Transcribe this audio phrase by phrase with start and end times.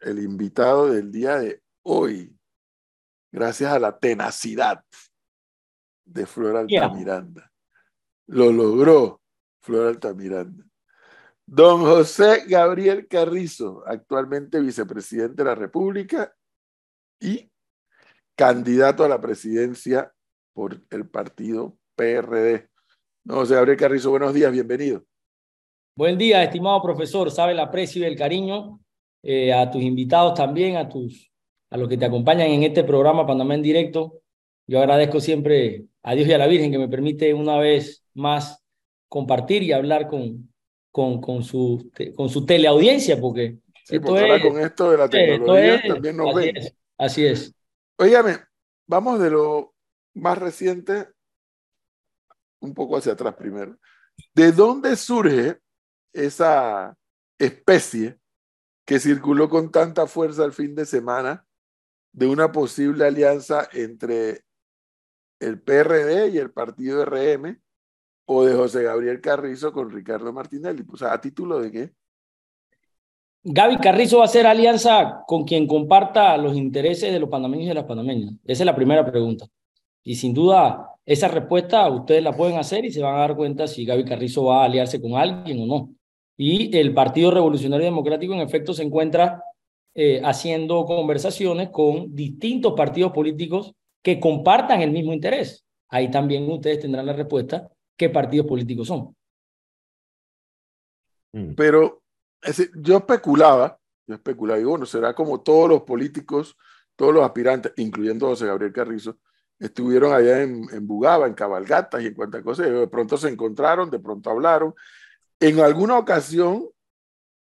[0.00, 2.34] el invitado del día de hoy,
[3.32, 4.84] gracias a la tenacidad
[6.04, 7.50] de Flor Altamiranda.
[8.26, 9.20] Lo logró
[9.62, 10.64] Flor Altamiranda.
[11.46, 16.32] Don José Gabriel Carrizo, actualmente vicepresidente de la República
[17.20, 17.50] y
[18.36, 20.12] candidato a la presidencia
[20.54, 22.68] por el partido PRD.
[23.24, 25.04] Don José Gabriel Carrizo, buenos días, bienvenido.
[25.96, 27.30] Buen día, estimado profesor.
[27.30, 28.79] Sabe el aprecio y el cariño
[29.22, 31.30] eh, a tus invitados también, a, tus,
[31.70, 34.22] a los que te acompañan en este programa Panamá en Directo.
[34.66, 38.64] Yo agradezco siempre a Dios y a la Virgen que me permite una vez más
[39.08, 40.52] compartir y hablar con,
[40.90, 46.16] con, con, su, con su teleaudiencia, porque, esto es, con esto de la tecnología también
[46.16, 46.56] nos así ven.
[46.56, 47.54] Es, así es.
[47.98, 48.36] Óigame,
[48.86, 49.74] vamos de lo
[50.14, 51.08] más reciente
[52.60, 53.76] un poco hacia atrás primero.
[54.34, 55.58] ¿De dónde surge
[56.12, 56.96] esa
[57.38, 58.18] especie
[58.90, 61.46] que circuló con tanta fuerza el fin de semana
[62.10, 64.40] de una posible alianza entre
[65.38, 67.56] el PRD y el partido RM
[68.26, 70.84] o de José Gabriel Carrizo con Ricardo Martinelli.
[70.92, 71.92] O sea, ¿a título de qué?
[73.44, 77.68] Gaby Carrizo va a hacer alianza con quien comparta los intereses de los panameños y
[77.68, 78.34] de las panameñas.
[78.42, 79.46] Esa es la primera pregunta.
[80.02, 83.68] Y sin duda, esa respuesta ustedes la pueden hacer y se van a dar cuenta
[83.68, 85.94] si Gaby Carrizo va a aliarse con alguien o no
[86.42, 89.44] y el Partido Revolucionario Democrático en efecto se encuentra
[89.94, 95.66] eh, haciendo conversaciones con distintos partidos políticos que compartan el mismo interés.
[95.90, 99.14] Ahí también ustedes tendrán la respuesta qué partidos políticos son.
[101.32, 101.52] Mm.
[101.56, 102.00] Pero
[102.74, 106.56] yo especulaba, yo especulaba, y bueno, será como todos los políticos,
[106.96, 109.18] todos los aspirantes, incluyendo José Gabriel Carrizo,
[109.58, 113.90] estuvieron allá en, en Bugaba, en cabalgatas y en cuantas cosas, de pronto se encontraron,
[113.90, 114.74] de pronto hablaron,
[115.40, 116.68] en alguna ocasión,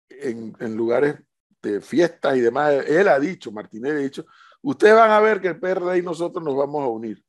[0.08, 1.16] en, lugares
[1.62, 4.26] de fiestas y demás, él ha dicho, Martínez ha dicho,
[4.62, 7.24] ustedes van a ver que el PRD y nosotros nos vamos a unir.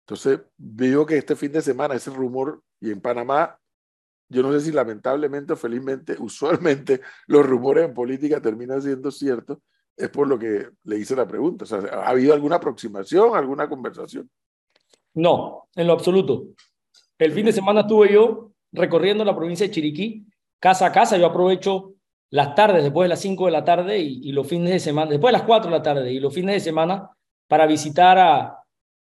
[0.00, 3.58] Entonces, veo que este fin de semana ese rumor, y en Panamá,
[4.28, 9.58] yo no sé si lamentablemente o felizmente, usualmente los rumores en política terminan siendo ciertos,
[9.96, 11.64] es por lo que le hice la pregunta.
[11.64, 14.28] O sea, ¿ha habido alguna aproximación, alguna conversación?
[15.14, 16.48] No, en lo absoluto.
[17.18, 20.26] El fin de semana estuve yo recorriendo la provincia de Chiriquí,
[20.60, 21.16] casa a casa.
[21.16, 21.94] Yo aprovecho
[22.30, 25.32] las tardes, después de las 5 de la tarde y, los fines de semana, después
[25.32, 27.10] de las 4 de la tarde y los fines de semana
[27.46, 28.58] para visitar a,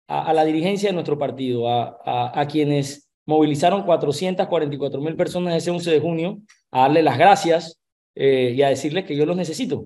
[0.07, 5.91] a, la dirigencia de nuestro partido, a, a, quienes movilizaron 444 mil personas ese 11
[5.91, 6.39] de junio,
[6.71, 7.79] a darle las gracias
[8.15, 9.85] eh, y a decirles que yo los necesito.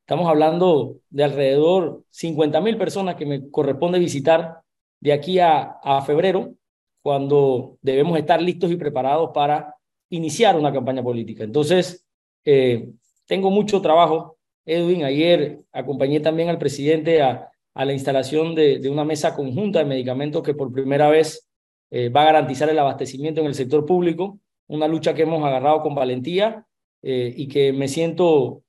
[0.00, 4.62] Estamos hablando de alrededor 50 mil personas que me corresponde visitar
[5.00, 6.54] de aquí a, a febrero
[7.02, 9.74] cuando debemos estar listos y preparados para
[10.10, 11.44] iniciar una campaña política.
[11.44, 12.06] Entonces,
[12.44, 12.90] eh,
[13.26, 14.36] tengo mucho trabajo.
[14.66, 19.78] Edwin, ayer acompañé también al presidente a, a la instalación de, de, una mesa conjunta
[19.78, 21.48] de medicamentos que por primera vez
[21.90, 24.38] eh, va a garantizar el abastecimiento en el sector público,
[24.68, 26.66] una lucha que hemos agarrado con valentía
[27.02, 28.62] eh, y que me siento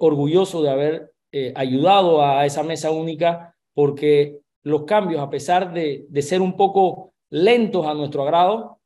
[0.00, 1.12] orgulloso de haber
[1.54, 7.12] ayudado a esa mesa única porque los cambios, a pesar de, de ser un poco
[7.30, 8.80] lentos a nuestro agrado,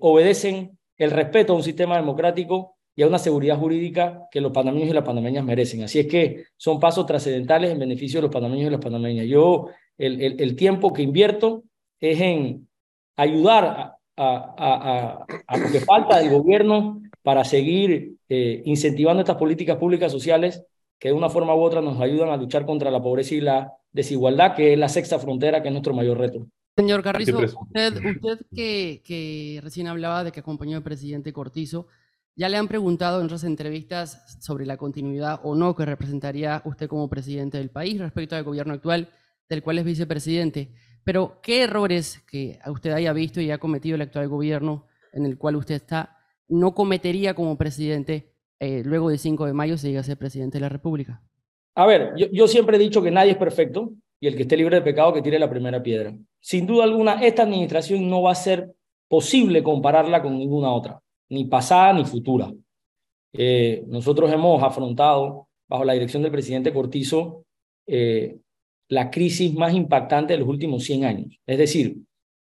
[0.00, 4.90] obedecen el respeto a un sistema democrático y a una seguridad jurídica que los panameños
[4.90, 5.84] y las panameñas merecen.
[5.84, 9.26] Así es que son pasos trascendentales en beneficio de los panameños y las panameñas.
[9.26, 11.62] Yo, el, el, tiempo que invierto
[12.00, 12.68] es en
[13.16, 19.76] ayudar a, a, a, lo que falta del gobierno para seguir eh, incentivando estas políticas
[19.76, 20.64] públicas sociales
[20.98, 23.74] que de una forma u otra nos ayudan a luchar contra la pobreza y la
[23.92, 26.48] desigualdad, que es la sexta frontera, que es nuestro mayor reto.
[26.76, 31.88] Señor Carrizo, usted, usted que, que, recién hablaba de que acompañó al presidente Cortizo,
[32.36, 36.86] ya le han preguntado en otras entrevistas sobre la continuidad o no que representaría usted
[36.86, 39.10] como presidente del país respecto al gobierno actual,
[39.48, 40.72] del cual es vicepresidente.
[41.02, 45.36] Pero, ¿qué errores que usted haya visto y ha cometido el actual gobierno en el
[45.36, 50.00] cual usted está, no cometería como presidente eh, luego del 5 de mayo si llega
[50.00, 51.22] a ser presidente de la República?
[51.74, 54.56] A ver, yo, yo siempre he dicho que nadie es perfecto y el que esté
[54.56, 56.14] libre de pecado que tire la primera piedra.
[56.40, 58.72] Sin duda alguna, esta administración no va a ser
[59.08, 61.00] posible compararla con ninguna otra,
[61.30, 62.52] ni pasada ni futura.
[63.32, 67.44] Eh, nosotros hemos afrontado, bajo la dirección del presidente Cortizo,
[67.86, 68.36] eh,
[68.88, 71.38] la crisis más impactante de los últimos 100 años.
[71.46, 71.96] Es decir,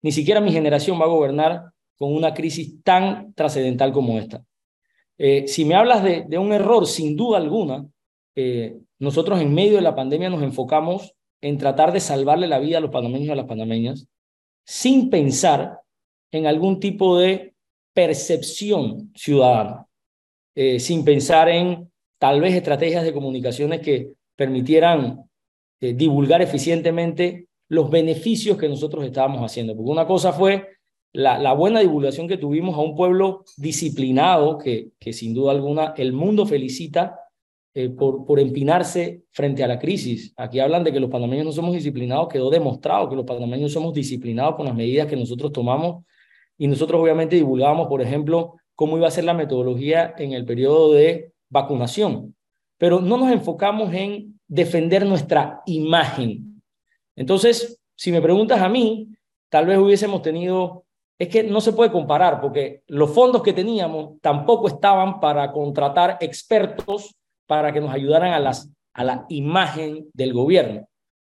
[0.02, 4.44] ni siquiera mi generación va a gobernar con una crisis tan trascendental como esta.
[5.18, 7.86] Eh, si me hablas de, de, un error, sin duda alguna,
[8.98, 11.12] nosotros en medio de la pandemia nos enfocamos
[11.42, 14.08] en tratar de salvarle la vida a los panameños y a las panameñas
[14.64, 15.80] sin pensar
[16.30, 17.54] en algún tipo de
[17.92, 19.86] percepción ciudadana,
[20.54, 25.28] eh, sin pensar en tal vez estrategias de comunicaciones que permitieran
[25.80, 29.74] eh, divulgar eficientemente los beneficios que nosotros estábamos haciendo.
[29.76, 30.68] Porque una cosa fue
[31.12, 35.92] la, la, buena divulgación que tuvimos a un pueblo disciplinado, que, que sin duda alguna
[35.96, 37.18] el mundo felicita
[37.74, 40.34] eh, por, por empinarse frente a la crisis.
[40.36, 43.94] Aquí hablan de que los panameños no somos disciplinados, quedó demostrado que los panameños somos
[43.94, 46.04] disciplinados con las medidas que nosotros tomamos
[46.58, 50.92] y nosotros obviamente divulgábamos, por ejemplo, cómo iba a ser la metodología en el periodo
[50.92, 52.34] de vacunación,
[52.76, 56.62] pero no nos enfocamos en defender nuestra imagen.
[57.16, 59.08] Entonces, si me preguntas a mí,
[59.48, 60.84] tal vez hubiésemos tenido,
[61.18, 66.18] es que no se puede comparar porque los fondos que teníamos tampoco estaban para contratar
[66.20, 67.14] expertos
[67.52, 70.88] para que nos ayudaran a, las, a la imagen del gobierno.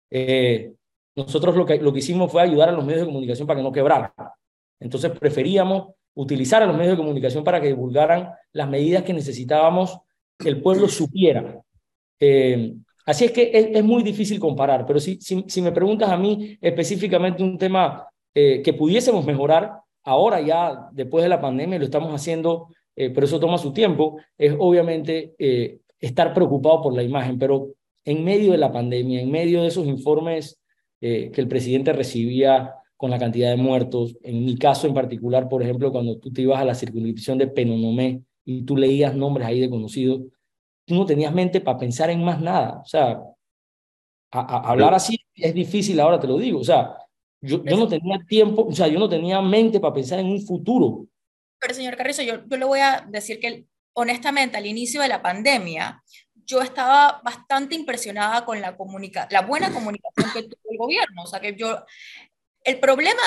[0.10, 0.74] Eh,
[1.16, 3.64] nosotros lo que, lo que hicimos fue ayudar a los medios de comunicación para que
[3.64, 4.12] no quebraran.
[4.80, 10.00] Entonces preferíamos utilizar a los medios de comunicación para que divulgaran las medidas que necesitábamos
[10.40, 11.62] que el pueblo supiera.
[12.19, 12.74] Eh,
[13.06, 17.44] así es que es, muy difícil comparar, pero si, si, me preguntas a mí específicamente
[17.44, 22.69] un tema eh, que pudiésemos mejorar, ahora ya después de la pandemia lo estamos haciendo,
[22.96, 25.36] pero eso toma su tiempo, es obviamente
[25.99, 27.69] estar preocupado por la imagen, pero
[28.05, 30.59] en medio de la pandemia, en medio de esos informes
[31.01, 35.47] eh, que el presidente recibía con la cantidad de muertos, en mi caso en particular,
[35.47, 39.45] por ejemplo, cuando tú te ibas a la circunscripción de Penonomé y tú leías nombres
[39.45, 40.21] ahí de conocidos,
[40.85, 42.79] tú no tenías mente para pensar en más nada.
[42.81, 43.21] O sea,
[44.31, 46.59] hablar así es difícil ahora, te lo digo.
[46.59, 46.95] O sea,
[47.41, 50.41] yo, yo no tenía tiempo, o sea, yo no tenía mente para pensar en un
[50.41, 51.05] futuro.
[51.59, 53.65] Pero señor Carrizo, yo, yo le voy a decir que
[53.97, 56.03] honestamente, al inicio de la pandemia,
[56.35, 61.23] yo estaba bastante impresionada con la, buena comunicación que tuvo el gobierno.
[61.23, 61.83] O sea, que yo,
[62.63, 63.21] el problema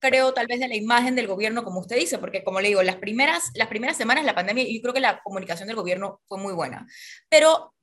[0.00, 2.82] creo tal vez de la imagen del gobierno, como usted dice, porque como le digo,
[2.82, 6.20] las primeras, las primeras semanas de la pandemia, yo creo que la comunicación del gobierno
[6.26, 6.86] fue muy buena,
[7.28, 7.74] pero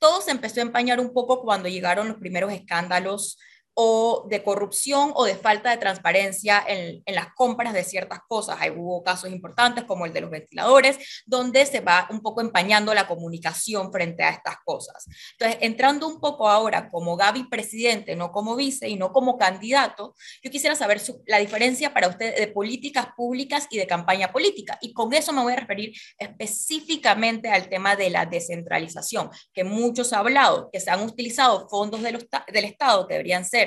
[0.00, 3.38] todo se empezó a empañar un poco cuando llegaron los primeros escándalos
[3.74, 8.56] o de corrupción o de falta de transparencia en, las compras de ciertas cosas.
[8.60, 12.94] Hay, hubo casos importantes como el de los ventiladores, donde se va un poco empañando
[12.94, 15.06] la comunicación frente a estas cosas.
[15.32, 20.14] Entonces, entrando un poco ahora como Gaby presidente, no como vice y no como candidato,
[20.42, 24.78] yo quisiera saber la diferencia para usted de políticas públicas y de campaña política.
[24.80, 30.12] Y con eso me voy a referir específicamente al tema de la descentralización, que muchos
[30.12, 33.63] han hablado, que se han utilizado fondos del Estado que deberían ser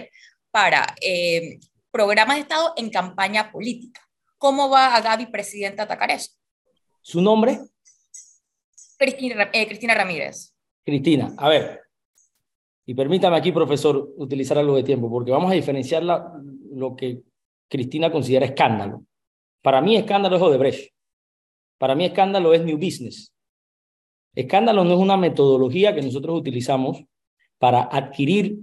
[0.51, 1.59] para eh,
[1.91, 4.01] programas de Estado en campaña política.
[4.37, 6.31] ¿Cómo va a Gaby, presidenta, a atacar eso?
[7.01, 7.59] ¿Su nombre?
[8.97, 10.53] Cristina, eh, Cristina Ramírez.
[10.83, 11.87] Cristina, a ver,
[12.89, 17.21] y permítame aquí, profesor, utilizar algo de tiempo, porque vamos a diferenciar lo que
[17.67, 19.03] Cristina considera escándalo.
[19.61, 20.93] Para mí escándalo es Odebrecht.
[21.77, 23.33] Para mí escándalo es New Business.
[24.33, 27.03] Escándalo no es una metodología que nosotros utilizamos
[27.57, 28.57] para adquirir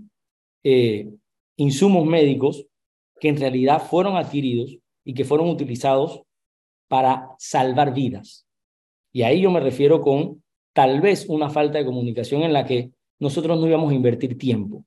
[0.62, 1.10] eh,
[1.56, 2.66] insumos médicos
[3.20, 6.22] que en realidad fueron adquiridos y que fueron utilizados
[6.88, 8.46] para salvar vidas.
[9.12, 10.42] Y ahí yo me refiero con
[10.72, 14.84] tal vez una falta de comunicación en la que nosotros no íbamos a invertir tiempo.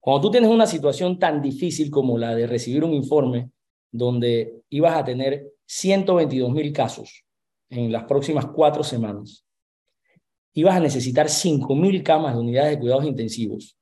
[0.00, 3.50] Cuando tú tienes una situación tan difícil como la de recibir un informe
[3.90, 7.24] donde ibas a tener 122 mil casos
[7.68, 9.44] en las próximas cuatro semanas,
[10.54, 13.76] ibas a necesitar 5 mil camas de unidades de cuidados intensivos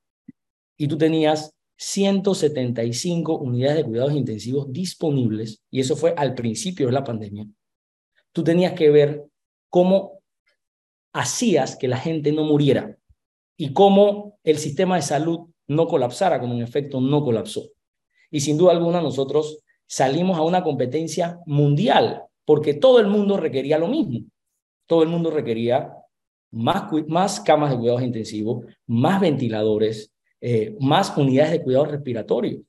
[0.77, 6.93] y tú tenías 175 unidades de cuidados intensivos disponibles, y eso fue al principio de
[6.93, 7.47] la pandemia,
[8.33, 9.25] tú tenías que ver
[9.69, 10.21] cómo
[11.13, 12.97] hacías que la gente no muriera
[13.56, 17.63] y cómo el sistema de salud no colapsara, como en efecto no colapsó.
[18.31, 23.79] Y sin duda alguna nosotros salimos a una competencia mundial, porque todo el mundo requería
[23.79, 24.21] lo mismo.
[24.87, 25.93] Todo el mundo requería
[26.53, 32.62] más, más camas de cuidados intensivos, más ventiladores, eh, más unidades de cuidado respiratorio.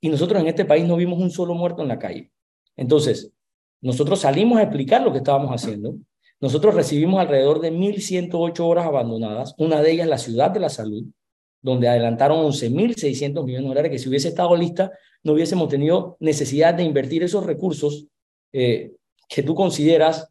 [0.00, 2.30] Y nosotros en este país no vimos un solo muerto en la calle.
[2.76, 3.32] Entonces,
[3.80, 5.94] nosotros salimos a explicar lo que estábamos haciendo.
[6.40, 11.04] Nosotros recibimos alrededor de 1.108 horas abandonadas, una de ellas la ciudad de la salud,
[11.60, 14.90] donde adelantaron 11.600 millones de dólares, que si hubiese estado lista,
[15.22, 18.06] no hubiésemos tenido necesidad de invertir esos recursos
[18.52, 18.92] eh,
[19.28, 20.28] que tú consideras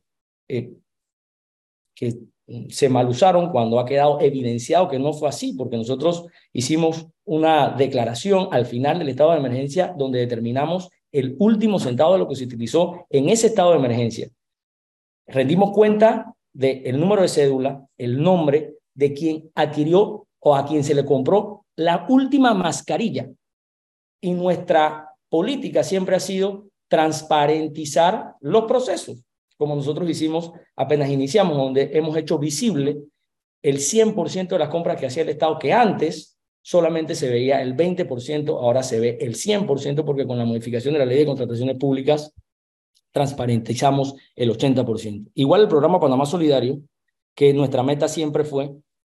[0.50, 0.74] eh,
[1.96, 2.18] que
[2.70, 8.50] se malusaron cuando ha quedado evidenciado que no fue así, porque nosotros hicimos una declaración
[8.52, 12.46] al final del estado de emergencia donde determinamos el último centavo de lo que se
[12.46, 14.30] utilizó en ese estado de emergencia.
[15.28, 20.96] Rendimos cuenta del número de cédula, el nombre de quien adquirió o a quien se
[20.96, 23.30] le compró la última mascarilla.
[24.22, 29.24] Y nuestra política siempre ha sido transparentizar los procesos
[29.62, 32.98] como nosotros hicimos apenas iniciamos, donde hemos hecho visible
[33.62, 37.78] el 100% de las compras que hacía el Estado, que antes solamente se veía el
[37.78, 41.78] 20%, ahora se ve el 100% porque con la modificación de la ley de contrataciones
[41.78, 42.34] públicas
[43.12, 45.30] transparentizamos el 80%.
[45.36, 46.82] Igual el programa Panamá Solidario,
[47.36, 48.72] que nuestra meta siempre fue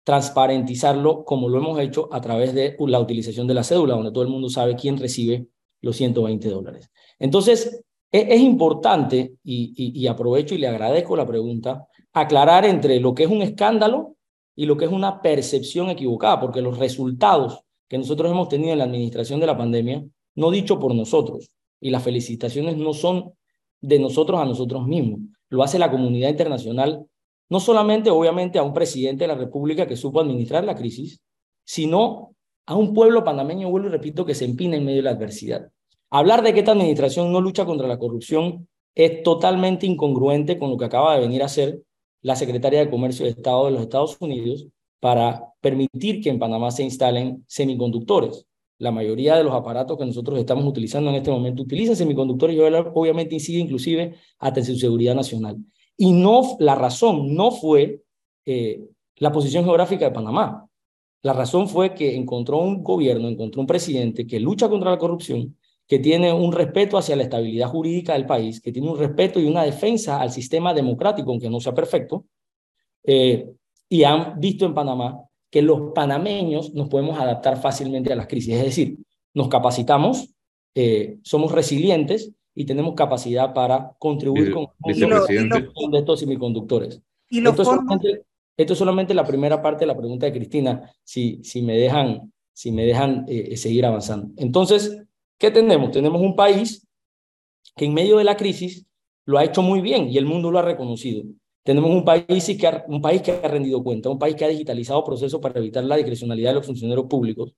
[0.05, 4.25] transparentizarlo como lo hemos hecho a través de la utilización de la cédula, donde todo
[4.25, 5.47] el mundo sabe quién recibe
[5.81, 6.91] los 120 dólares.
[7.19, 7.83] Entonces,
[8.14, 13.42] es, importante, y, aprovecho y le agradezco la pregunta, aclarar entre lo que es un
[13.42, 14.16] escándalo
[14.54, 18.78] y lo que es una percepción equivocada, porque los resultados que nosotros hemos tenido en
[18.78, 20.04] la administración de la pandemia,
[20.37, 23.33] no dicho por nosotros, y las felicitaciones no son
[23.80, 27.06] de nosotros a nosotros mismos, lo hace la comunidad internacional
[27.49, 31.21] no solamente obviamente a un presidente de la República que supo administrar la crisis,
[31.64, 32.35] sino
[32.66, 35.71] a un pueblo panameño, vuelvo y repito, que se empina en medio de la adversidad.
[36.14, 40.76] Hablar de que esta administración no lucha contra la corrupción es totalmente incongruente con lo
[40.76, 41.83] que acaba de venir a hacer
[42.23, 44.68] la Secretaria de Comercio de Estado de los Estados Unidos
[45.00, 48.47] para permitir que en Panamá se instalen semiconductores.
[48.78, 52.61] La mayoría de los aparatos que nosotros estamos utilizando en este momento utilizan semiconductores y
[52.61, 55.56] obviamente incide inclusive hasta su seguridad nacional.
[55.97, 58.02] Y no, la razón no fue
[58.47, 58.85] eh,
[59.16, 60.64] la posición geográfica de Panamá.
[61.23, 65.56] La razón fue que encontró un gobierno, encontró un presidente que lucha contra la corrupción,
[65.87, 69.47] que tiene un respeto hacia la estabilidad jurídica del país, que tiene un respeto y
[69.47, 72.25] una defensa al sistema democrático, aunque no sea perfecto,
[73.05, 73.50] eh,
[73.88, 78.55] y han visto en Panamá que los panameños nos podemos adaptar fácilmente a las crisis,
[78.55, 78.99] es decir,
[79.35, 80.35] nos capacitamos,
[80.75, 87.00] eh, somos resilientes y tenemos capacidad para contribuir con de estos semiconductores.
[87.29, 88.23] ¿Y esto, es solamente,
[88.57, 92.33] esto es solamente la primera parte de la pregunta de Cristina, si, si me dejan,
[92.53, 94.31] si me dejan eh, seguir avanzando.
[94.37, 95.05] Entonces,
[95.38, 95.91] ¿qué tenemos?
[95.91, 96.87] Tenemos un país
[97.76, 98.87] que en medio de la crisis
[99.26, 101.25] lo ha hecho muy bien y el mundo lo ha reconocido.
[101.62, 104.49] Tenemos un país, que ha, un país que ha rendido cuenta, un país que ha
[104.49, 107.55] digitalizado procesos para evitar la discrecionalidad de los funcionarios públicos.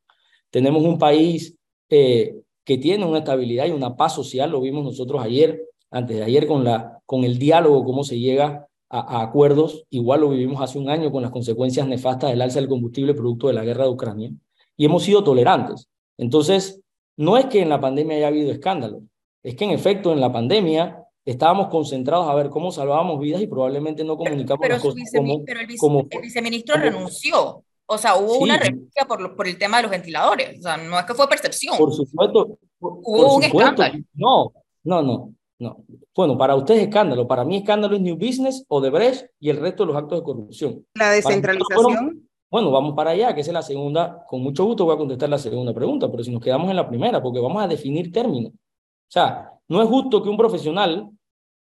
[0.50, 1.56] Tenemos un país
[1.90, 6.22] eh, que tiene una estabilidad y una paz social, lo vimos nosotros ayer, antes de
[6.22, 10.78] ayer con, la, con el diálogo, cómo se llega a, acuerdos, igual lo vivimos hace
[10.78, 13.90] un año con las consecuencias nefastas del alza del combustible producto de la guerra de
[13.90, 14.30] Ucrania,
[14.76, 15.88] y hemos sido tolerantes.
[16.16, 16.80] Entonces,
[17.16, 19.02] no es que en la pandemia haya habido escándalos,
[19.42, 23.46] es que en efecto en la pandemia estábamos concentrados a ver cómo salvábamos vidas y
[23.46, 25.66] probablemente no comunicamos pero, las cosas como, pero el,
[26.10, 27.62] el viceministro renunció.
[27.88, 30.58] O sea, hubo una renuncia por, por el tema de los ventiladores.
[30.58, 31.76] O sea, no es que fue percepción.
[31.78, 32.58] Por supuesto.
[32.80, 33.98] hubo un escándalo.
[34.14, 34.52] No,
[34.84, 35.32] no, no.
[35.58, 35.84] No.
[36.14, 37.26] Bueno, para usted es escándalo.
[37.26, 40.24] Para mí escándalo es New Business o Brecht y el resto de los actos de
[40.24, 40.86] corrupción.
[40.94, 42.25] La descentralización.
[42.50, 44.24] Bueno, vamos para allá, que es la segunda.
[44.28, 46.88] Con mucho gusto voy a contestar la segunda pregunta, pero si nos quedamos en la
[46.88, 48.52] primera, porque vamos a definir términos.
[48.52, 51.10] O sea, no es justo que un profesional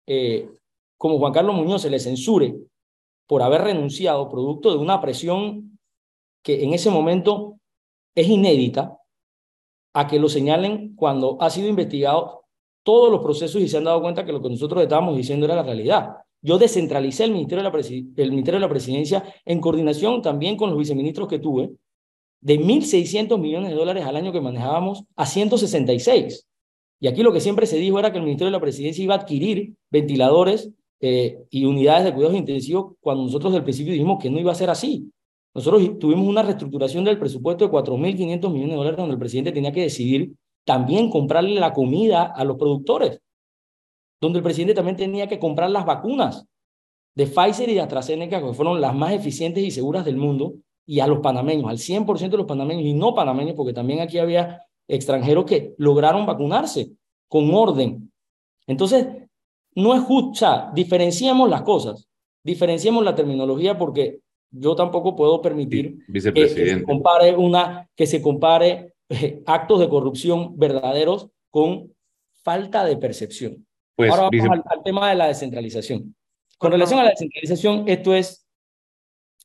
[0.06, 0.50] eh,
[0.97, 2.56] como Juan Carlos Muñoz se le censure
[3.26, 5.78] por haber renunciado producto de una presión
[6.42, 7.59] que en ese momento
[8.14, 8.99] es inédita
[9.95, 12.45] a que lo señalen cuando ha sido investigado
[12.83, 15.56] todos los procesos y se han dado cuenta que lo que nosotros estábamos diciendo era
[15.56, 16.16] la realidad.
[16.47, 20.71] Yo descentralicé el Ministerio de la, el Ministerio de la Presidencia en coordinación también con
[20.71, 21.73] los viceministros que tuve,
[22.41, 26.47] de 1.600 millones de dólares al año que manejábamos a 166.
[27.00, 29.17] Y aquí lo que siempre se dijo era que el Ministerio de la Presidencia iba
[29.17, 34.31] a adquirir ventiladores eh, y unidades de cuidados intensivos cuando nosotros del principio dijimos que
[34.31, 35.11] no iba a ser así.
[35.53, 39.73] Nosotros tuvimos una reestructuración del presupuesto de 4.500 millones de dólares donde el presidente tenía
[39.73, 40.33] que decidir
[40.65, 43.21] también comprarle la comida a los productores,
[44.21, 46.47] donde el presidente también tenía que comprar las vacunas
[47.15, 50.55] de Pfizer y de AstraZeneca, que fueron las más eficientes y seguras del mundo,
[50.87, 54.19] y a los panameños, al 100% de los panameños y no panameños, porque también aquí
[54.19, 56.93] había extranjeros que lograron vacunarse
[57.29, 58.13] con orden.
[58.67, 59.07] Entonces,
[59.75, 62.09] no es justo, o sea, diferenciamos las cosas,
[62.45, 64.21] diferenciamos la terminología porque
[64.51, 70.57] yo tampoco puedo permitir que, se compare, una, que se compare eh, actos de corrupción
[70.57, 71.93] verdaderos con
[72.43, 73.66] falta de percepción.
[73.97, 76.15] Pues, Ahora vamos al, tema de la descentralización.
[76.59, 78.47] Con relación a la descentralización, esto es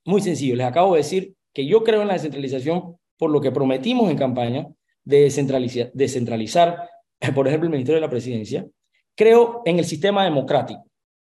[0.06, 0.56] muy sencillo.
[0.56, 4.18] Les acabo de decir que yo creo en la descentralización por lo que prometimos en
[4.18, 4.68] campaña
[5.04, 6.90] de descentralizar, descentralizar
[7.36, 8.68] por ejemplo, el Ministerio de la Presidencia.
[9.16, 10.86] Creo en el sistema democrático.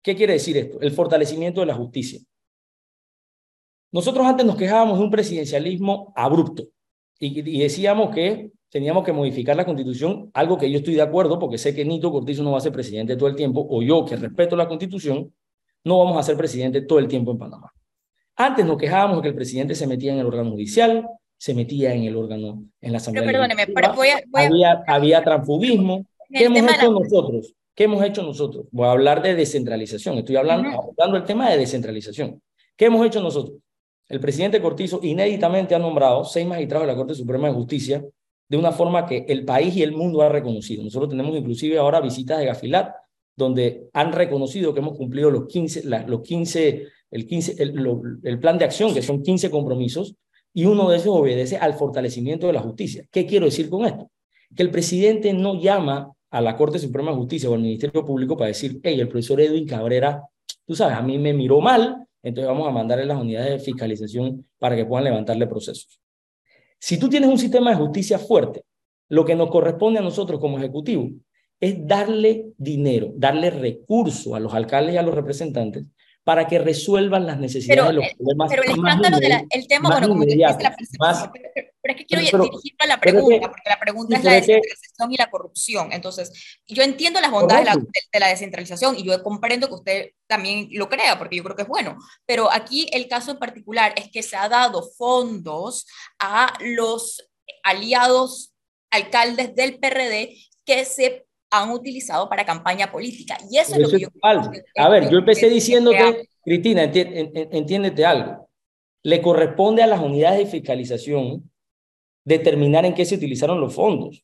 [0.01, 0.79] ¿Qué quiere decir esto?
[0.81, 2.19] El fortalecimiento de la justicia.
[3.91, 6.67] Nosotros antes nos quejábamos de un presidencialismo abrupto
[7.19, 11.57] y, decíamos que teníamos que modificar la constitución, algo que yo estoy de acuerdo porque
[11.57, 14.15] sé que Nito Cortizo no va a ser presidente todo el tiempo, o yo que
[14.15, 15.33] respeto la constitución,
[15.83, 17.71] no vamos a ser presidente todo el tiempo en Panamá.
[18.35, 21.07] Antes nos quejábamos de que el presidente se metía en el órgano judicial,
[21.37, 23.25] se metía en el órgano, en la asamblea.
[23.25, 26.05] Pero perdóneme, pero voy a, Había, había transfugismo.
[26.29, 27.53] ¿Qué hemos hecho nosotros?
[27.73, 28.65] ¿Qué hemos hecho nosotros?
[28.71, 30.17] Voy a hablar de descentralización.
[30.17, 32.41] Estoy hablando, hablando del tema de descentralización.
[32.75, 33.59] ¿Qué hemos hecho nosotros?
[34.09, 38.05] el presidente Cortizo inéditamente ha nombrado seis magistrados de la Corte Suprema de Justicia
[38.49, 40.83] de una forma que el país y el mundo ha reconocido.
[40.83, 42.93] Nosotros tenemos inclusive ahora visitas de Gafilat,
[43.35, 48.57] donde han reconocido que hemos cumplido los 15, los 15, el, 15 el, el plan
[48.57, 50.15] de acción, que son 15 compromisos,
[50.53, 53.05] y uno de ellos obedece al fortalecimiento de la justicia.
[53.11, 54.09] ¿Qué quiero decir con esto?
[54.55, 58.35] Que el presidente no llama a la Corte Suprema de Justicia o al Ministerio Público
[58.35, 60.23] para decir, hey, el profesor Edwin Cabrera,
[60.65, 64.45] tú sabes, a mí me miró mal, entonces vamos a mandarle las unidades de fiscalización
[64.57, 65.99] para que puedan levantarle procesos.
[66.79, 68.63] Si tú tienes un sistema de justicia fuerte,
[69.09, 71.09] lo que nos corresponde a nosotros como ejecutivo
[71.59, 75.85] es darle dinero, darle recursos a los alcaldes y a los representantes
[76.27, 78.49] para que resuelvan las necesidades pero, de los problemas.
[78.49, 81.49] Pero el escándalo del tema, bueno, como la percepción, pero,
[81.81, 84.33] pero, es que quiero pero, dirigirme a la pregunta, que, porque la pregunta es la
[84.33, 85.93] descentralización y la corrupción.
[85.93, 89.73] Entonces, yo entiendo las bondades de la, de, de la, descentralización y yo comprendo que
[89.75, 93.39] usted también lo crea, porque yo creo que es bueno, pero aquí el caso en
[93.39, 95.87] particular es que se ha dado fondos
[96.19, 97.25] a los
[97.63, 98.53] aliados
[98.91, 103.37] alcaldes del PRD que se han utilizado para campaña política.
[103.49, 104.09] Y eso, eso es lo que yo...
[104.19, 104.51] Falso.
[104.75, 107.01] A ver, yo empecé diciéndote, Cristina, enti
[107.51, 108.49] entiéndete algo.
[109.03, 111.49] Le corresponde a las unidades de fiscalización
[112.25, 114.23] determinar en qué se utilizaron los fondos.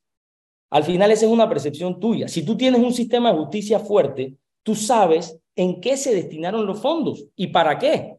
[0.70, 2.28] Al final esa es una percepción tuya.
[2.28, 6.82] Si tú tienes un sistema de justicia fuerte, tú sabes en qué se destinaron los
[6.82, 8.18] fondos y para qué.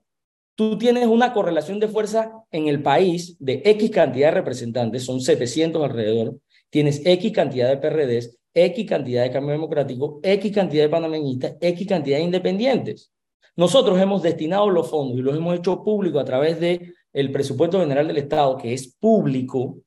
[0.55, 5.21] Tú tienes una correlación de fuerza en el país de X cantidad de representantes, son
[5.21, 6.39] 700 alrededor,
[6.71, 11.87] tienes X cantidad de PRDs, X cantidad de cambio democrático, X cantidad de panameñistas, X
[11.87, 13.13] cantidad de independientes.
[13.57, 17.81] Nosotros hemos destinado los fondos y los hemos hecho público a través del el presupuesto
[17.81, 19.79] general del Estado, que es público,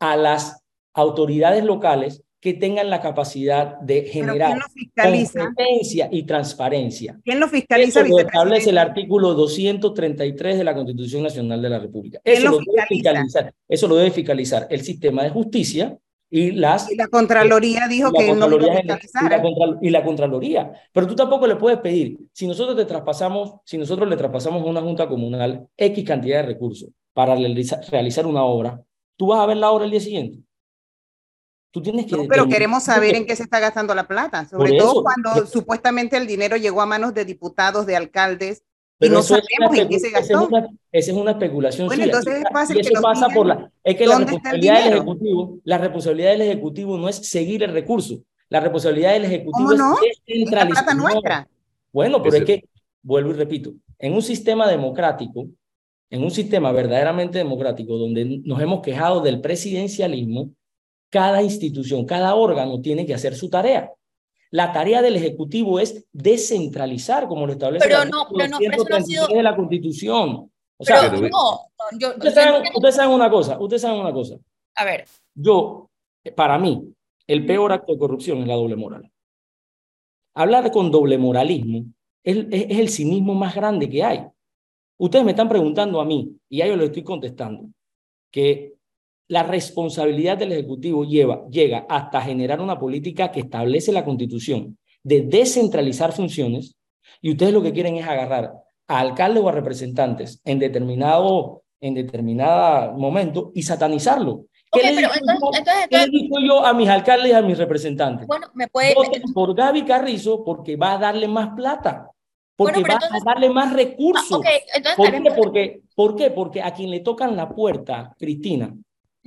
[0.00, 0.64] a las
[0.94, 4.58] autoridades locales que tengan la capacidad de generar
[5.00, 7.20] competencia y transparencia.
[7.22, 8.00] ¿Quién lo fiscaliza?
[8.00, 12.20] Eso lo establece el artículo 233 de la Constitución Nacional de la República.
[12.24, 15.96] Eso lo, lo debe fiscalizar, eso lo debe fiscalizar el sistema de justicia
[16.34, 18.58] y las y la contraloría dijo que no y,
[19.28, 20.72] la contra, y la contraloría.
[20.90, 24.64] Pero tú tampoco le puedes pedir si nosotros te traspasamos si nosotros le traspasamos a
[24.64, 28.82] una junta comunal x cantidad de recursos para realizar una obra
[29.16, 30.38] tú vas a ver la obra el día siguiente
[31.70, 34.78] tú tienes que no, pero queremos saber en qué se está gastando la plata sobre
[34.78, 38.62] todo cuando supuestamente el dinero llegó a manos de diputados de alcaldes
[39.02, 40.32] pero y no sabemos en qué se gastó.
[40.34, 40.58] Esa es una,
[40.92, 42.16] esa es una especulación bueno, suya.
[42.18, 43.72] entonces es fácil y eso que pasa digan, por la...
[43.84, 44.92] Es que la ¿dónde está el responsabilidad del?
[44.94, 48.22] Ejecutivo, la responsabilidad del Ejecutivo no es seguir el recurso.
[48.48, 49.94] La responsabilidad del Ejecutivo ¿Cómo no?
[49.96, 50.84] es descentralizar.
[50.84, 51.02] plata No.
[51.02, 51.48] nuestra.
[51.92, 52.68] Bueno, pero Ese- es que,
[53.02, 55.46] vuelvo y repito, en un sistema democrático,
[56.10, 60.50] en un sistema verdaderamente democrático, donde nos hemos quejado del presidencialismo,
[61.10, 63.90] cada institución, cada órgano tiene que hacer su tarea.
[64.52, 68.72] La tarea del Ejecutivo es descentralizar, como lo establece Pero el no, pero no, pero
[68.74, 70.52] eso no ha 133 sido- de la Constitución.
[70.78, 71.60] O sea, Pero no,
[71.98, 74.36] yo, ustedes, saben, entiendo- ustedes saben una cosa, ustedes saben una cosa.
[74.76, 75.88] a ver, Yo,
[76.36, 76.92] para mí,
[77.26, 79.10] el peor acto de corrupción es la doble moral.
[80.34, 81.84] Hablar con doble moralismo
[82.24, 84.26] es, es- es el cinismo más grande que hay.
[84.98, 87.68] Ustedes me están preguntando a mí, y ya yo le estoy contestando,
[88.30, 88.74] que
[89.32, 95.22] la responsabilidad del Ejecutivo lleva, llega hasta generar una política que establece la Constitución de
[95.22, 96.76] descentralizar funciones,
[97.22, 98.52] y ustedes lo que quieren es agarrar
[98.88, 104.44] a alcaldes o a representantes en determinado, en determinado momento y satanizarlo.
[104.70, 107.30] ¿Qué, Ok, le, pero digo entonces- yo, entonces- qué le digo yo a mis alcaldes
[107.30, 108.26] y a mis representantes?
[108.26, 108.94] bueno, me puede...
[108.94, 112.10] Voten por Gaby Carrizo porque va a darle más plata,
[112.54, 114.40] porque Bueno, va entonces- a darle más recursos.
[114.44, 115.30] Ah, entonces ¿Por qué?
[115.34, 116.30] Porque, ¿Por qué?
[116.30, 118.74] Porque a quien le tocan la puerta, Cristina,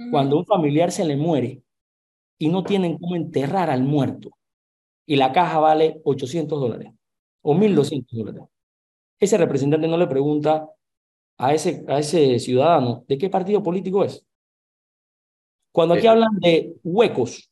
[0.10, 1.64] Cuando un familiar se le muere
[2.40, 4.32] y no tienen cómo enterrar al muerto
[5.06, 6.94] y la caja vale 800 dólares
[7.44, 8.44] o 1200 dólares,
[9.20, 10.70] ese representante no le pregunta
[11.38, 14.26] a ese, a ese ciudadano de qué partido político es.
[15.74, 16.10] Cuando aquí Eh.
[16.10, 17.52] hablan de huecos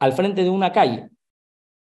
[0.00, 1.10] al frente de una calle,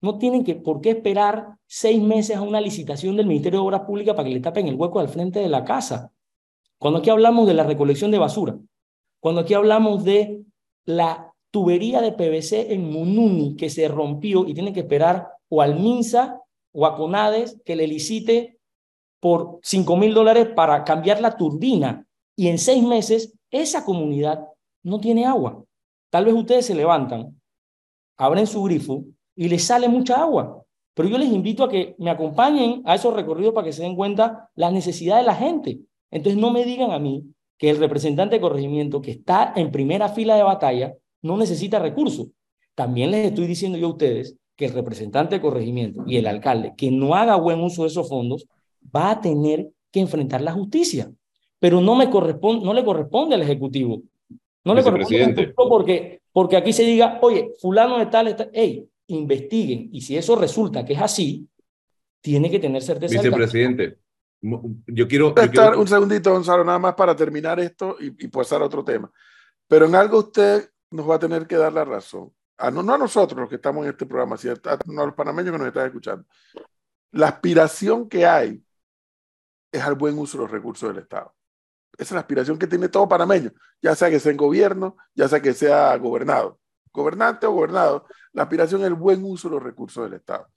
[0.02, 3.82] no tienen que, por qué esperar seis meses a una licitación del Ministerio de Obras
[3.82, 6.12] Públicas para que le tapen el hueco al frente de la casa.
[6.78, 8.58] Cuando aquí hablamos de la recolección de basura,
[9.24, 10.44] cuando aquí hablamos de
[10.84, 15.80] la tubería de PVC en Mununi que se rompió y tiene que esperar o al
[15.80, 16.42] MINSA
[16.74, 18.58] o a CONADES que le licite
[19.20, 22.06] por 5 mil dólares para cambiar la turbina
[22.37, 24.46] y en seis meses esa comunidad
[24.82, 25.64] no tiene agua.
[26.10, 27.40] Tal vez ustedes se levantan,
[28.18, 30.62] abren su grifo y les sale mucha agua.
[30.92, 33.96] Pero yo les invito a que me acompañen a esos recorridos para que se den
[33.96, 35.80] cuenta las necesidades de la gente.
[36.10, 37.33] Entonces no me digan a mí
[37.64, 42.29] que el representante de corregimiento que está en primera fila de batalla no necesita recursos.
[42.74, 46.74] También les estoy diciendo yo a ustedes que el representante de corregimiento y el alcalde
[46.77, 48.46] que no haga buen uso de esos fondos
[48.94, 51.11] va a tener que enfrentar la justicia.
[51.59, 54.03] pero no, me corresponde, no le corresponde al Ejecutivo.
[54.62, 59.88] No le corresponde porque, porque aquí se diga, oye, fulano de tal, está, hey, investiguen.
[59.90, 61.48] Y si eso resulta que es así,
[62.20, 63.22] tiene que tener certeza.
[63.22, 63.96] Vicepresidente,
[64.87, 65.35] yo quiero...
[65.76, 69.11] Un segundito, Gonzalo, nada más para terminar esto y, y pasar a otro tema.
[69.66, 72.33] Pero en algo usted nos va a tener que dar la razón.
[72.59, 75.14] A, no, no a nosotros los que estamos en este programa, sino a, a los
[75.14, 76.24] panameños que nos están escuchando.
[77.12, 78.62] La aspiración que hay
[79.72, 81.35] es al buen uso de los recursos del Estado.
[81.96, 85.28] Esa es la aspiración que tiene todo panameño, ya sea que sea en gobierno, ya
[85.28, 86.59] sea que sea gobernado,
[86.92, 90.48] gobernante o gobernado, la aspiración es el buen uso de los recursos del Estado.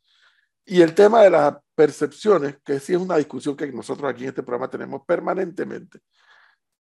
[0.69, 4.29] Y el tema de las percepciones, que sí es una discusión que nosotros aquí en
[4.29, 6.01] este programa tenemos permanentemente,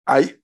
[0.05, 0.41] hay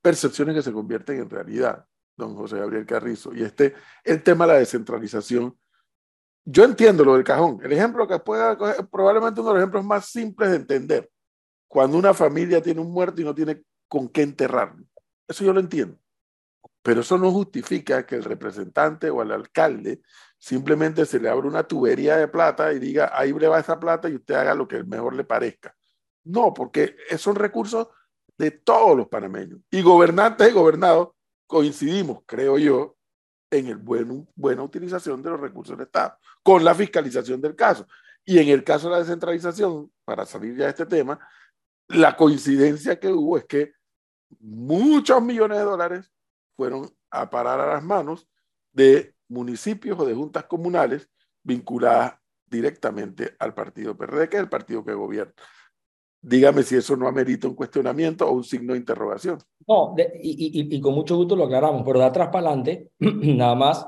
[0.00, 1.84] percepciones que se convierten en realidad,
[2.16, 3.74] don José Gabriel Carrizo, y este,
[4.04, 5.58] el tema de la descentralización.
[6.44, 7.58] Yo entiendo lo del cajón.
[7.60, 8.56] El ejemplo que pueda
[8.88, 11.10] probablemente uno de los ejemplos más simples de entender
[11.66, 14.86] cuando una familia tiene un muerto y no tiene con qué enterrarlo.
[15.26, 15.98] Eso yo lo entiendo.
[16.82, 20.00] Pero eso no justifica que el representante o el alcalde
[20.38, 24.08] simplemente se le abra una tubería de plata y diga, ahí le va esa plata
[24.08, 25.74] y usted haga lo que mejor le parezca.
[26.24, 27.88] No, porque son recursos
[28.36, 29.60] de todos los panameños.
[29.70, 31.08] Y gobernantes y gobernados
[31.46, 32.96] coincidimos, creo yo,
[33.50, 37.86] en el buen, buena utilización de los recursos del Estado, con la fiscalización del caso.
[38.24, 41.18] Y en el caso de la descentralización, para salir ya de este tema,
[41.88, 43.72] la coincidencia que hubo es que
[44.40, 46.12] muchos millones de dólares
[46.58, 48.28] fueron a parar a las manos
[48.72, 51.08] de municipios o de juntas comunales
[51.44, 55.32] vinculadas directamente al partido PRD, que es el partido que gobierna.
[56.20, 59.38] Dígame si eso no amerita un cuestionamiento o un signo de interrogación.
[59.68, 63.86] No, y, con mucho gusto lo aclaramos, pero de atrás para adelante, nada más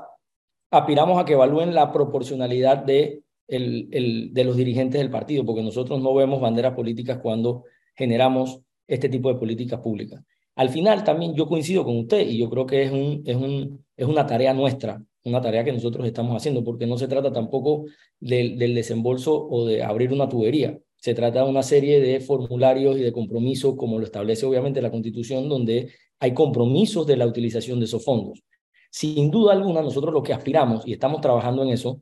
[0.71, 6.39] aspiramos a que evalúen la proporcionalidad de los dirigentes del partido, porque nosotros no vemos
[6.39, 10.23] banderas políticas cuando generamos este tipo de políticas públicas.
[10.55, 13.85] Al final también yo coincido con usted y yo creo que es, un, es, un,
[13.95, 17.85] es una tarea nuestra, una tarea que nosotros estamos haciendo, porque no se trata tampoco
[18.19, 20.77] del, del desembolso o de abrir una tubería.
[20.97, 24.91] Se trata de una serie de formularios y de compromisos, como lo establece obviamente la
[24.91, 28.43] Constitución, donde hay compromisos de la utilización de esos fondos.
[28.91, 32.01] Sin duda alguna, nosotros lo que aspiramos, y estamos trabajando en eso,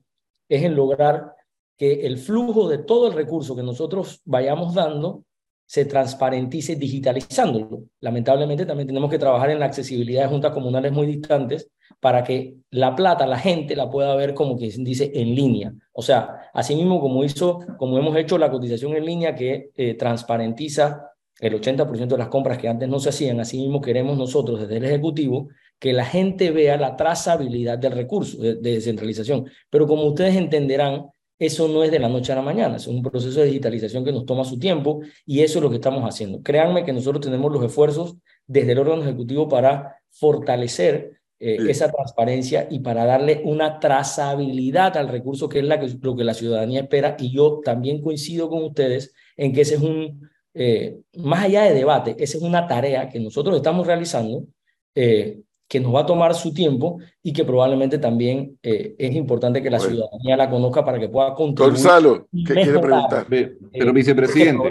[0.50, 1.34] es en lograr
[1.78, 5.24] que el flujo de todo el recurso que nosotros vayamos dando
[5.70, 7.84] se transparentice digitalizándolo.
[8.00, 12.56] Lamentablemente también tenemos que trabajar en la accesibilidad de juntas comunales muy distantes para que
[12.72, 15.72] la plata, la gente la pueda ver como que dice en línea.
[15.94, 19.94] O sea, así mismo como hizo, como hemos hecho la cotización en línea que eh,
[19.94, 24.62] transparentiza el 80% de las compras que antes no se hacían, así mismo queremos nosotros
[24.62, 29.46] desde el Ejecutivo que la gente vea la trazabilidad del recurso de descentralización.
[29.70, 33.02] Pero como ustedes entenderán, eso no es de la noche a la mañana, es un
[33.02, 36.44] proceso de digitalización que nos toma su tiempo y eso es lo que estamos haciendo.
[36.44, 42.68] Créanme que nosotros tenemos los esfuerzos desde el órgano ejecutivo para fortalecer eh, esa transparencia
[42.70, 46.82] y para darle una trazabilidad al recurso que es la que, lo que la ciudadanía
[46.82, 47.16] espera.
[47.18, 51.74] Y yo también coincido con ustedes en que ese es un, eh, más allá de
[51.74, 54.46] debate, esa es una tarea que nosotros estamos realizando
[54.94, 59.62] eh, que nos va a tomar su tiempo y que probablemente también eh, es importante
[59.62, 61.76] que la ciudadanía la conozca para que pueda contribuir.
[61.76, 63.28] Gonzalo, ¿qué quiere preguntar?
[63.30, 64.68] Pero, vicepresidente,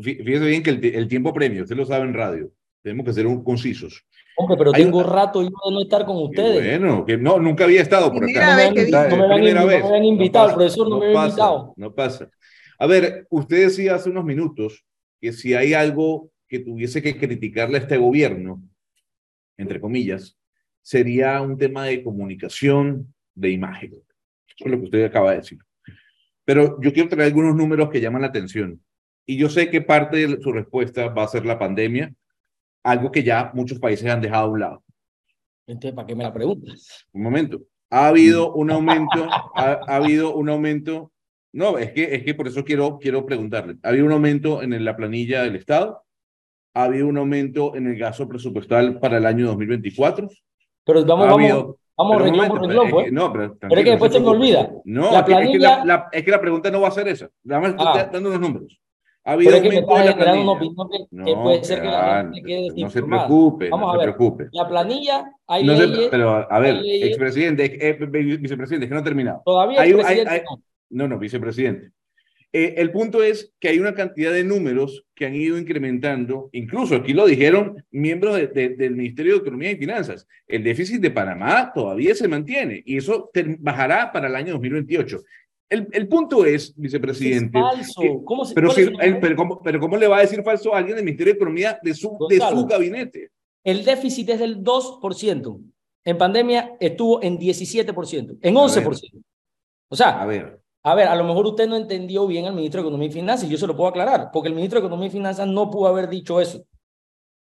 [0.00, 2.48] fíjese bien que el, tiempo premio, usted lo sabe en radio,
[2.80, 4.04] tenemos que ser un, concisos.
[4.36, 6.78] Hombre, pero tengo rato yo de no estar con ustedes.
[6.78, 8.50] Bueno, que no, nunca había estado por acá.
[8.50, 11.74] no, me, habían, invitado, el profesor no, me había invitado.
[11.76, 12.30] No pasa.
[12.78, 14.84] A ver, usted decía hace unos minutos
[15.20, 18.62] que si hay algo que tuviese que criticarle a este gobierno,
[19.56, 20.36] entre comillas,
[20.82, 23.92] sería un tema de comunicación, de imagen.
[24.46, 25.58] Eso es lo que usted acaba de decir.
[26.44, 28.80] Pero yo quiero traer algunos números que llaman la atención.
[29.26, 32.14] Y yo sé que parte de su respuesta va a ser la pandemia,
[32.82, 34.84] algo que ya muchos países han dejado a un lado.
[35.66, 37.06] Entonces, ¿para qué me la preguntas?
[37.12, 37.62] Un momento.
[37.90, 41.12] Ha habido un aumento, ha, habido un aumento.
[41.52, 43.76] No, es que, es que por eso quiero, quiero preguntarle.
[43.82, 46.04] ¿Ha habido un aumento en la planilla del Estado?
[46.74, 50.28] Ha habido un aumento en el gasto presupuestal para el año 2024.
[50.84, 54.70] Pero vamos, vamos, vamos renglón por No, pero, pero, es que después se me olvida.
[54.84, 55.46] No, la planilla...
[55.52, 57.30] es, que la, es, que la, pregunta no va a ser esa.
[57.44, 58.10] Nada más estoy ah.
[58.12, 58.80] dando unos números.
[59.26, 60.42] Ha habido un aumento de la planilla.
[60.42, 63.86] Una opinión que, no, que puede ser que la gente quede No se preocupe, vamos
[63.86, 64.48] no a se preocupe.
[64.52, 69.42] La planilla, hay no leyes, Pero, a ver, expresidente, eh, vicepresidente, es que no terminado.
[69.44, 70.40] Todavía hay, hay, hay,
[70.90, 71.92] no, no, vicepresidente.
[72.56, 76.94] Eh, el punto es que hay una cantidad de números que han ido incrementando, incluso
[76.94, 82.14] aquí lo dijeron miembros del Ministerio de Economía y Finanzas, el déficit de Panamá todavía
[82.14, 85.20] se mantiene y eso bajará para el año 2028.
[85.68, 87.58] El, el, punto es, vicepresidente.
[87.58, 88.02] Es falso.
[88.24, 90.78] ¿Cómo se, pero, si, el, pero, ¿cómo, pero, ¿cómo, le va a decir falso a
[90.78, 93.30] alguien del Ministerio de Economía de su, de su gabinete?
[93.64, 95.60] El déficit es del 2%.
[96.04, 99.24] En pandemia estuvo en 17%, en 11%.
[99.88, 100.63] O sea, a ver.
[100.86, 103.48] A ver, a lo mejor usted no entendió bien al ministro de Economía y Finanzas,
[103.48, 105.88] y yo se lo puedo aclarar, porque el ministro de Economía y Finanzas no pudo
[105.88, 106.62] haber dicho eso.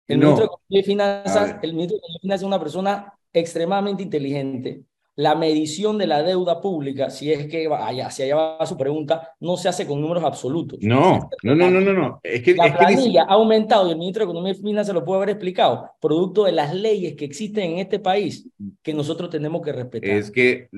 [0.07, 3.13] El, ministro, de Economía y Finanzas, el ministro de Economía y Finanzas es una persona
[3.33, 4.83] extremadamente inteligente,
[5.17, 9.33] la medición de la deuda pública, si es que vaya, hacia allá va su pregunta,
[9.39, 10.77] no se hace con números absolutos.
[10.83, 12.19] No, no, no, no, no, no.
[12.21, 15.17] Es que, la planilla ha aumentado y el ministro de Economía y Finanzas lo puede
[15.17, 18.47] haber explicado, producto de las leyes que existen en este país
[18.83, 20.07] que nosotros tenemos que respetar.
[20.07, 20.69] Es que,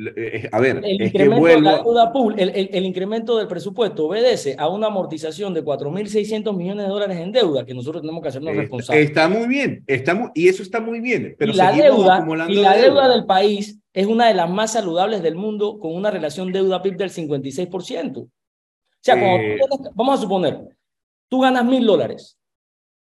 [0.53, 1.69] a ver, el, es incremento, que vuelvo...
[1.69, 6.85] de la deuda pública, el, incremento del presupuesto obedece a una amortización de 4.600 millones
[6.85, 9.03] de dólares en deuda que nosotros tenemos que hacernos responsables.
[9.03, 11.35] Está muy bien, está muy, y eso está muy bien.
[11.37, 15.35] Pero la deuda, y la deuda del país es una de las más saludables del
[15.35, 18.17] mundo con una relación deuda-PIB del 56%.
[18.17, 18.29] O
[19.01, 19.57] sea, eh...
[19.59, 20.77] tú, vamos a suponer,
[21.27, 22.37] tú ganas mil dólares.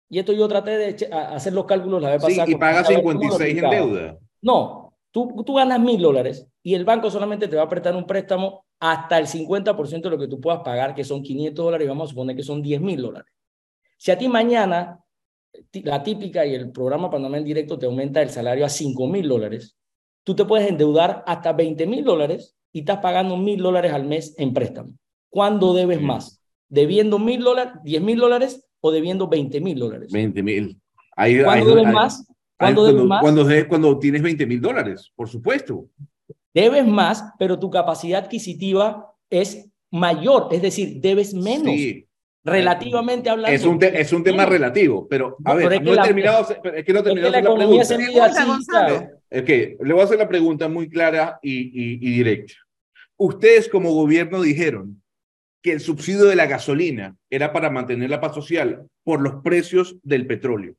[0.09, 2.45] Y esto yo traté de hacer los cálculos la vez pasada.
[2.45, 4.17] Sí, y pagas 56 en deuda.
[4.41, 8.05] No, tú, tú ganas mil dólares y el banco solamente te va a prestar un
[8.05, 11.89] préstamo hasta el 50% de lo que tú puedas pagar, que son 500 dólares, y
[11.89, 13.31] vamos a suponer que son 10 mil dólares.
[13.97, 14.99] Si a ti mañana
[15.71, 19.27] la típica y el programa Panamá en directo te aumenta el salario a 5 mil
[19.27, 19.77] dólares,
[20.23, 24.35] tú te puedes endeudar hasta 20 mil dólares y estás pagando mil dólares al mes
[24.37, 24.93] en préstamo.
[25.29, 26.41] ¿Cuándo debes más?
[26.69, 30.11] ¿Debiendo mil dólares, 10 mil dólares o debiendo 20 mil dólares?
[30.11, 30.79] 20 mil.
[31.15, 32.27] ¿Cuándo debes más?
[32.57, 33.21] ¿Cuándo debes más?
[33.21, 35.87] Cuando, cuando tienes 20 mil dólares, por supuesto.
[36.53, 41.73] Debes más, pero tu capacidad adquisitiva es mayor, es decir, debes menos.
[41.75, 42.07] Sí.
[42.45, 43.55] Relativamente hablando.
[43.55, 46.93] Es un, te, es un tema relativo, pero a ver, no, he terminado, es que
[46.93, 47.85] no he terminado es que la, la pregunta.
[47.85, 48.41] Se mide así,
[49.35, 52.53] Ok, le voy a hacer la pregunta muy clara y, y, y directa.
[53.17, 55.01] Ustedes como gobierno dijeron
[55.63, 59.97] que el subsidio de la gasolina era para mantener la paz social por los precios
[60.03, 60.75] del petróleo.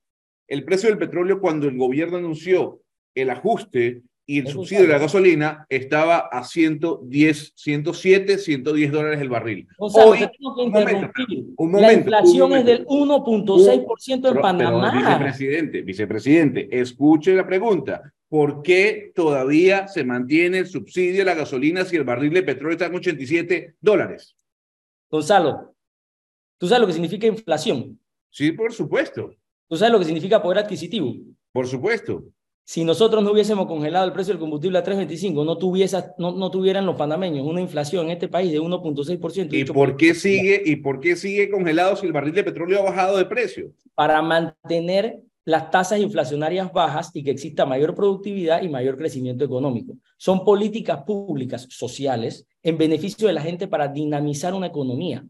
[0.47, 2.81] El precio del petróleo cuando el gobierno anunció
[3.15, 9.29] el ajuste y el subsidio de la gasolina estaba a 110, 107, 110 dólares el
[9.29, 9.69] barril.
[9.79, 11.45] O sea, Hoy, tengo que interrumpir.
[11.57, 14.91] Un momento, la inflación es del 1.6% en Panamá.
[14.93, 18.13] Pero, vicepresidente, vicepresidente, escuche la pregunta.
[18.35, 22.73] ¿Por qué todavía se mantiene el subsidio de la gasolina si el barril de petróleo
[22.73, 24.35] está en 87 dólares?
[25.09, 25.77] Gonzalo,
[26.59, 27.97] ¿tú sabes lo que significa inflación?
[28.31, 29.31] Sí, por supuesto.
[29.69, 31.15] ¿Tú sabes lo que significa poder adquisitivo?
[31.53, 32.25] Por supuesto.
[32.65, 36.51] Si nosotros no hubiésemos congelado el precio del combustible a 3.25, no, tuviese, no, no
[36.51, 39.53] tuvieran los panameños una inflación en este país de 1.6%.
[39.53, 42.91] ¿Y por qué sigue y por qué sigue congelado si el barril de petróleo ha
[42.91, 43.71] bajado de precio?
[43.95, 49.97] Para mantener las tasas inflacionarias bajas y que exista mayor productividad y mayor crecimiento económico.
[50.17, 55.27] Son políticas públicas sociales en beneficio de la gente para dinamizar una economía.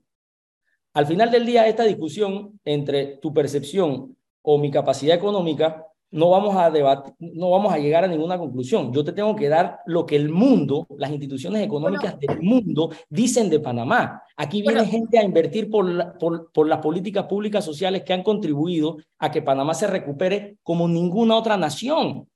[0.93, 6.55] Al final del día, esta discusión entre tu percepción o mi capacidad económica no vamos
[6.55, 8.93] a debatir, no vamos a llegar a ninguna conclusión.
[8.93, 12.91] Yo te tengo que dar lo que el mundo, las instituciones económicas bueno, del mundo
[13.09, 14.23] dicen de Panamá.
[14.37, 18.23] Aquí viene gente a invertir por, la, por, por las políticas públicas sociales que han
[18.23, 22.29] contribuido a que Panamá se recupere como ninguna otra nación.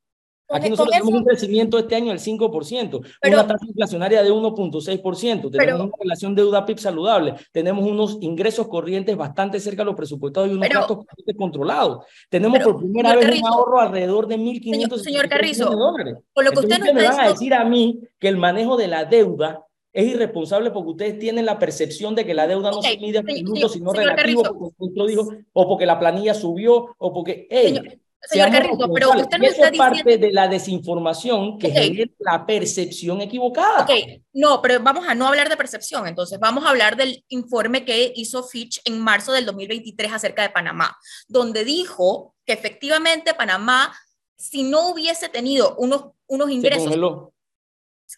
[0.50, 4.32] Aquí nosotros tenemos eso, un crecimiento este año del 5%, pero, una tasa inflacionaria de
[4.32, 9.94] 1.6%, tenemos pero, una relación deuda-PIB saludable, tenemos unos ingresos corrientes bastante cerca de los
[9.94, 11.06] presupuestados y unos pero, gastos
[11.36, 12.06] controlados.
[12.30, 16.16] Tenemos por primera vez Carrizo, un ahorro alrededor de 1.500 señor, señor Carrizo, dólares.
[16.32, 18.88] Por lo que usted Entonces, me van a decir a mí que el manejo de
[18.88, 22.94] la deuda es irresponsable porque ustedes tienen la percepción de que la deuda no okay,
[22.94, 24.72] se mide absoluto, sino relativo, Carrizo.
[24.78, 29.38] porque dijo, o porque la planilla subió, o porque, hey, señor, Señor Carrizo, pero usted
[29.38, 30.26] no eso está es parte diciendo...
[30.26, 31.88] de la desinformación que okay.
[31.88, 33.84] genera la percepción equivocada.
[33.84, 33.90] Ok,
[34.32, 38.12] no, pero vamos a no hablar de percepción, entonces vamos a hablar del informe que
[38.16, 40.96] hizo Fitch en marzo del 2023 acerca de Panamá,
[41.28, 43.96] donde dijo que efectivamente Panamá,
[44.36, 46.94] si no hubiese tenido unos, unos ingresos,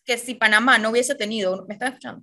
[0.04, 2.22] que si Panamá no hubiese tenido, ¿me están escuchando?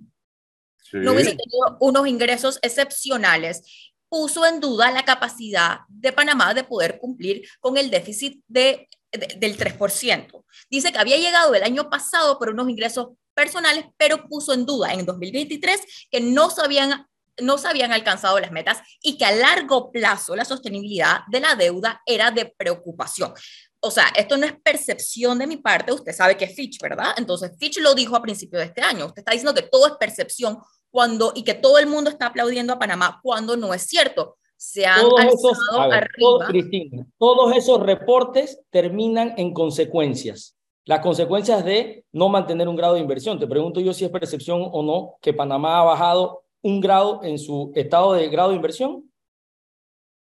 [0.82, 0.96] Sí.
[0.98, 6.98] No hubiese tenido unos ingresos excepcionales puso en duda la capacidad de Panamá de poder
[6.98, 10.44] cumplir con el déficit de, de, del 3%.
[10.70, 14.92] Dice que había llegado el año pasado por unos ingresos personales, pero puso en duda
[14.92, 17.06] en 2023 que no se habían
[17.40, 22.02] no habían alcanzado las metas y que a largo plazo la sostenibilidad de la deuda
[22.04, 23.32] era de preocupación.
[23.80, 27.14] O sea, esto no es percepción de mi parte, usted sabe que Fitch, ¿verdad?
[27.16, 29.92] Entonces, Fitch lo dijo a principio de este año, usted está diciendo que todo es
[30.00, 30.58] percepción
[30.90, 34.36] cuando, y que todo el mundo está aplaudiendo a Panamá, cuando no es cierto.
[34.56, 36.10] Se han todos esos, ver, arriba.
[36.18, 40.56] Todo, Cristina, todos esos reportes terminan en consecuencias.
[40.84, 43.38] las consecuencias de no mantener un grado de inversión.
[43.38, 47.38] Te pregunto yo si es percepción o no que Panamá ha bajado un grado en
[47.38, 49.08] su estado de grado de inversión.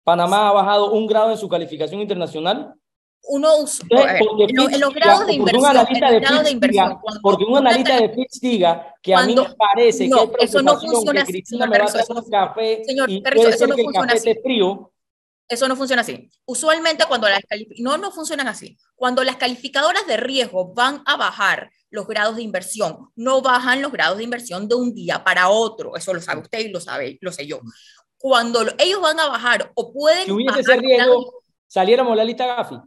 [0.03, 2.75] Panamá ha bajado un grado en su calificación internacional
[3.29, 3.49] uno
[3.91, 9.55] en, los grados de inversión, porque un analista de Fitch diga que a mí me
[9.55, 13.21] parece que eso no funciona así, Cristina me va a traer un café señor, y
[13.21, 14.41] puede eso, ser no que funciona el café así.
[14.43, 14.93] frío.
[15.49, 16.29] Eso no funciona así.
[16.45, 17.41] Usualmente cuando las
[17.79, 18.77] no no funcionan así.
[18.97, 23.93] Cuando las calificadoras de riesgo van a bajar los grados de inversión, no bajan los
[23.93, 25.97] grados de inversión de un día para otro.
[25.97, 27.61] Eso lo sabe usted y lo sabe, lo sé yo.
[28.19, 31.33] Cuando ellos van a bajar o pueden si hubiese ese riesgo,
[31.69, 32.81] saliéramos la lista Gafi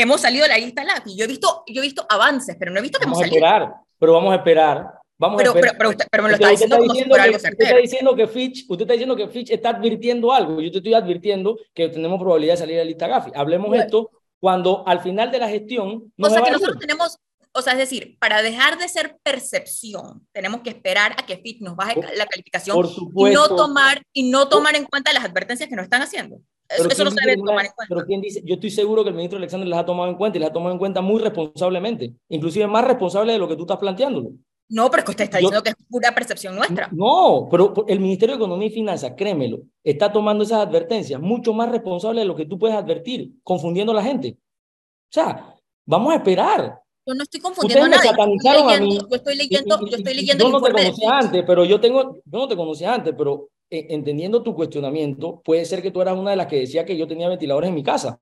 [0.00, 1.16] hemos salido de la lista LAFI.
[1.16, 3.46] Yo he visto, yo he visto avances, pero no he visto que vamos hemos salido.
[3.46, 4.98] a esperar, pero vamos a esperar.
[5.20, 5.76] Vamos pero, a esperar.
[5.76, 7.52] Pero, pero, me lo está diciendo, como diciendo si algo certero.
[7.52, 10.60] Usted está diciendo que Fitch, usted está diciendo que Fitch está advirtiendo algo.
[10.60, 13.32] Yo te estoy advirtiendo que tenemos probabilidad de salir de la lista Gafi.
[13.34, 16.12] Hablemos de esto cuando al final de la gestión.
[16.16, 17.18] o sea que nosotros tenemos,
[17.52, 21.60] o sea, es decir, para dejar de ser percepción, tenemos que esperar a que Fitch
[21.60, 25.74] nos baje la calificación y no tomar y no tomar en cuenta las advertencias que
[25.74, 26.38] nos están haciendo.
[26.68, 27.94] Eso, no se debe tomar en cuenta.
[27.94, 30.36] Pero quién dice, yo estoy seguro que el ministro Alexander las ha tomado en cuenta
[30.36, 33.62] y las ha tomado en cuenta muy responsablemente, inclusive más responsable de lo que tú
[33.62, 34.32] estás planteándolo.
[34.70, 36.90] No, pero es que usted está diciendo que es pura percepción nuestra.
[36.92, 41.70] No, pero el Ministerio de Economía y Finanzas, créemelo, está tomando esas advertencias mucho más
[41.70, 44.36] responsable de lo que tú puedes advertir, confundiendo a la gente.
[44.36, 45.54] O sea,
[45.86, 46.82] vamos a esperar.
[47.06, 48.98] Yo no estoy confundiendo a nadie.
[49.10, 52.38] Yo estoy leyendo, yo estoy leyendo, yo no te conocía antes, pero yo tengo, yo
[52.38, 56.36] no te conocía antes, pero entendiendo tu cuestionamiento, puede ser que tú eras una de
[56.36, 58.20] las que decía que yo tenía ventiladores en mi casa.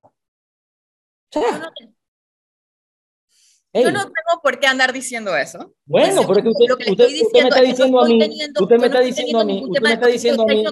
[1.32, 1.40] yo,
[3.92, 5.74] no, tengo por qué andar diciendo eso.
[5.84, 8.18] Bueno, pero es que usted, usted, me está diciendo a mí,
[8.58, 10.64] usted me está diciendo a mí, usted me está diciendo a mí,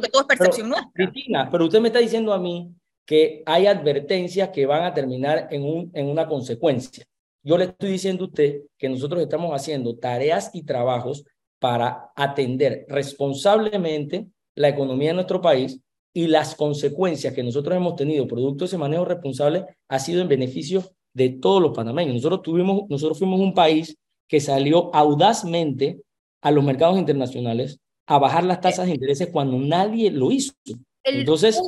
[0.93, 2.75] Cristina, pero usted me está diciendo a mí
[3.07, 7.05] que hay advertencias que van a terminar en, un, en una consecuencia.
[7.43, 11.25] Yo le estoy diciendo a usted que nosotros estamos haciendo tareas y trabajos
[11.59, 15.81] para atender responsablemente la economía de nuestro país
[16.13, 20.29] y las consecuencias que nosotros hemos tenido producto de ese manejo responsable ha sido en
[20.29, 22.15] beneficio de todos los panameños.
[22.15, 23.97] Nosotros, tuvimos, nosotros fuimos un país
[24.29, 26.01] que salió audazmente
[26.43, 30.53] a los mercados internacionales a bajar las tasas de intereses cuando nadie lo hizo.
[31.07, 31.61] Entonces,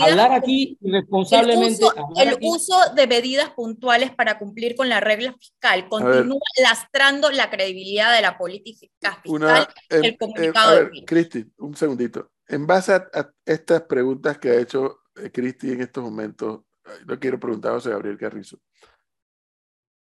[0.00, 1.84] hablar aquí irresponsablemente.
[2.16, 8.14] El, uso, de medidas puntuales para cumplir con la regla fiscal continúa lastrando la credibilidad
[8.14, 9.68] de la política fiscal.
[9.90, 12.32] el em, comunicado a ver, Cristi, un segundito.
[12.48, 16.62] En base a, estas preguntas que ha hecho eh, Cristi en estos momentos,
[17.04, 18.58] lo quiero preguntar a José Gabriel Carrizo.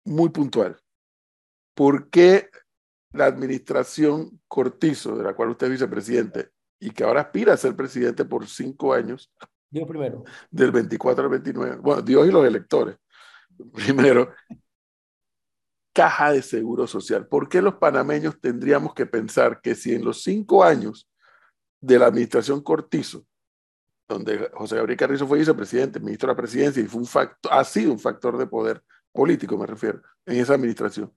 [0.05, 0.79] Muy puntual.
[1.75, 2.49] ¿Por qué
[3.11, 6.52] la administración Cortizo, de la cual usted es vicepresidente,
[6.83, 9.31] y que ahora aspira a ser presidente por cinco años.
[9.69, 10.23] Dios primero.
[10.51, 11.75] Del 24 al 29.
[11.77, 12.97] Bueno, Dios y los electores.
[13.73, 14.33] Primero,
[15.93, 17.27] caja de seguro social.
[17.27, 21.09] ¿Por qué los panameños tendríamos que pensar que si en los cinco años
[21.79, 23.25] de la administración Cortizo,
[24.07, 27.63] donde José Gabriel Carrizo fue vicepresidente, ministro de la presidencia y fue un factor, ha
[27.63, 31.13] sido un factor de poder político, me refiero, en esa administración,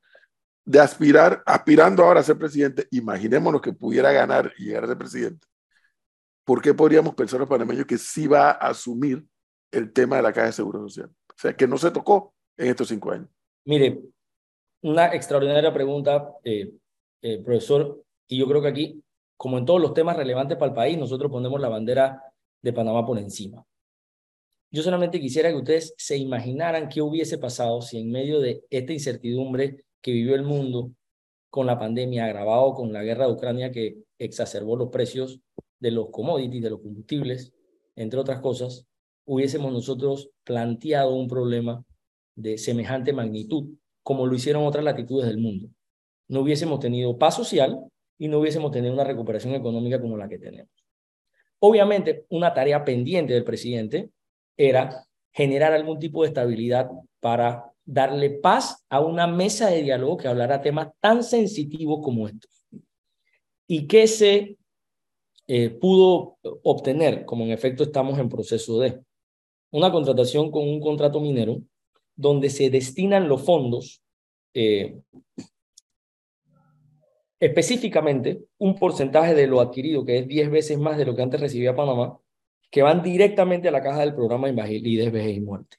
[0.64, 4.98] de aspirar, aspirando ahora a ser presidente, imaginémonos que pudiera ganar y llegar a ser
[4.98, 5.46] presidente,
[6.46, 9.26] ¿por qué podríamos pensar los panameños que sí va a asumir
[9.72, 11.10] el tema de la caja de seguro social?
[11.28, 13.28] O sea, que no se tocó en estos cinco años.
[13.66, 14.00] Mire,
[14.82, 16.72] una extraordinaria pregunta, eh,
[17.20, 19.02] eh, profesor, y yo creo que aquí,
[19.36, 22.22] como en todos los temas relevantes para el país, nosotros ponemos la bandera
[22.62, 23.64] de Panamá por encima.
[24.70, 28.92] Yo solamente quisiera que ustedes se imaginaran qué hubiese pasado si en medio de esta
[28.92, 30.92] incertidumbre que vivió el mundo
[31.50, 35.40] con la pandemia, agravado con la guerra de Ucrania que exacerbó los precios
[35.78, 37.52] de los commodities, de los combustibles,
[37.96, 38.86] entre otras cosas,
[39.24, 41.84] hubiésemos nosotros planteado un problema
[42.34, 45.68] de semejante magnitud, como lo hicieron otras latitudes del mundo.
[46.28, 47.78] No hubiésemos tenido paz social
[48.18, 50.70] y no hubiésemos tenido una recuperación económica como la que tenemos.
[51.58, 54.10] Obviamente, una tarea pendiente del presidente
[54.56, 56.88] era generar algún tipo de estabilidad
[57.20, 62.50] para darle paz a una mesa de diálogo que hablara temas tan sensitivos como estos.
[63.66, 64.56] Y que se
[65.48, 69.00] eh, pudo obtener, como en efecto estamos en proceso de,
[69.70, 71.60] una contratación con un contrato minero
[72.14, 74.02] donde se destinan los fondos
[74.54, 74.98] eh,
[77.38, 81.40] específicamente un porcentaje de lo adquirido, que es 10 veces más de lo que antes
[81.40, 82.18] recibía Panamá,
[82.70, 85.76] que van directamente a la caja del programa Invalidez, Vejez y Muerte.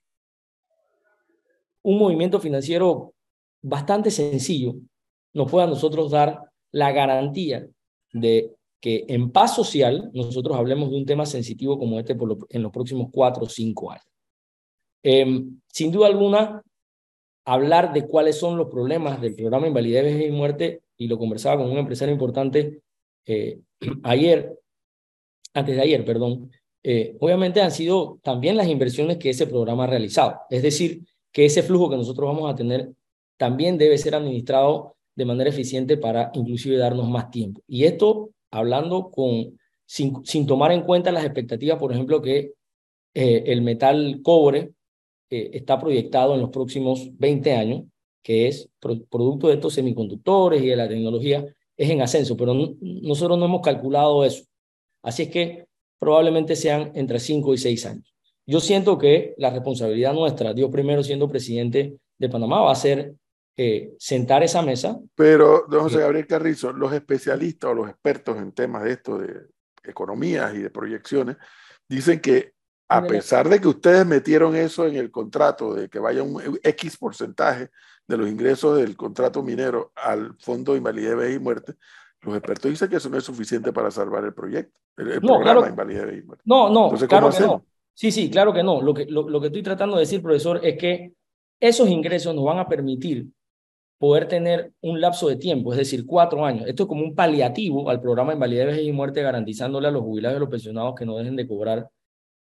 [1.81, 3.13] Un movimiento financiero
[3.61, 4.75] bastante sencillo
[5.33, 6.41] nos puede a nosotros dar
[6.71, 7.67] la garantía
[8.13, 12.63] de que en paz social nosotros hablemos de un tema sensitivo como este por en
[12.63, 14.05] los próximos cuatro o cinco años.
[15.03, 16.61] Em, sin duda alguna,
[17.45, 21.61] hablar de cuáles son los problemas del programa Invalidez, Vejez y Muerte, y lo conversaba
[21.61, 22.81] con un empresario importante
[23.25, 23.59] eh,
[24.03, 24.57] ayer,
[25.53, 26.51] antes de ayer, perdón,
[26.83, 30.41] eh, obviamente han sido también las inversiones que ese programa ha realizado.
[30.49, 32.91] Es decir, que ese flujo que nosotros vamos a tener
[33.37, 37.61] también debe ser administrado de manera eficiente para inclusive darnos más tiempo.
[37.67, 42.53] Y esto hablando con, sin, sin tomar en cuenta las expectativas, por ejemplo, que
[43.13, 44.71] eh, el metal cobre
[45.29, 47.83] eh, está proyectado en los próximos 20 años,
[48.21, 48.69] que es
[49.09, 51.45] producto de estos semiconductores y de la tecnología,
[51.75, 54.43] es en ascenso, pero nosotros no hemos calculado eso.
[55.01, 55.67] Así es que
[55.99, 58.13] probablemente sean entre 5 y 6 años.
[58.45, 63.15] Yo siento que la responsabilidad nuestra, Dios primero siendo presidente de Panamá, va a ser
[63.59, 64.99] eh, sentar esa mesa.
[65.15, 69.47] Pero, don José Gabriel Carrizo, los especialistas o los expertos en temas de esto, de
[69.83, 71.37] economías y de proyecciones,
[71.89, 72.53] dicen que
[72.89, 76.97] a pesar de que ustedes metieron eso en el contrato, de que vaya un X
[76.97, 77.69] porcentaje
[78.07, 81.73] de los ingresos del contrato minero al Fondo de Invalidez, y Muerte,
[82.21, 85.63] los expertos dicen que eso no es suficiente para salvar el proyecto, el, no, programa
[85.63, 86.43] de Invalidez, y Muerte.
[86.45, 87.65] No, no, claro que no.
[87.93, 88.81] Sí, sí, claro que no.
[88.81, 91.13] Lo que, lo, lo que estoy tratando de decir, profesor, es que
[91.59, 93.25] esos ingresos nos van a permitir
[93.97, 96.67] poder tener un lapso de tiempo, es decir, cuatro años.
[96.67, 100.35] Esto es como un paliativo al programa de invalidez, y muerte, garantizándole a los jubilados
[100.35, 101.89] y a los pensionados que no dejen de cobrar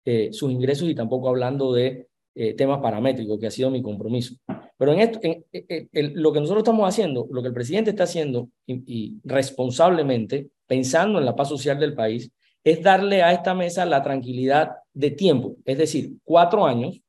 [0.05, 4.35] eh, sus ingresos y tampoco hablando de eh, temas paramétricos, que ha sido mi compromiso.
[4.77, 9.19] Pero en esto, lo que nosotros estamos haciendo, lo que el presidente está haciendo y,
[9.23, 12.31] responsablemente, pensando en la paz social del país,
[12.63, 16.99] es darle a esta mesa la tranquilidad de tiempo, es decir, cuatro años,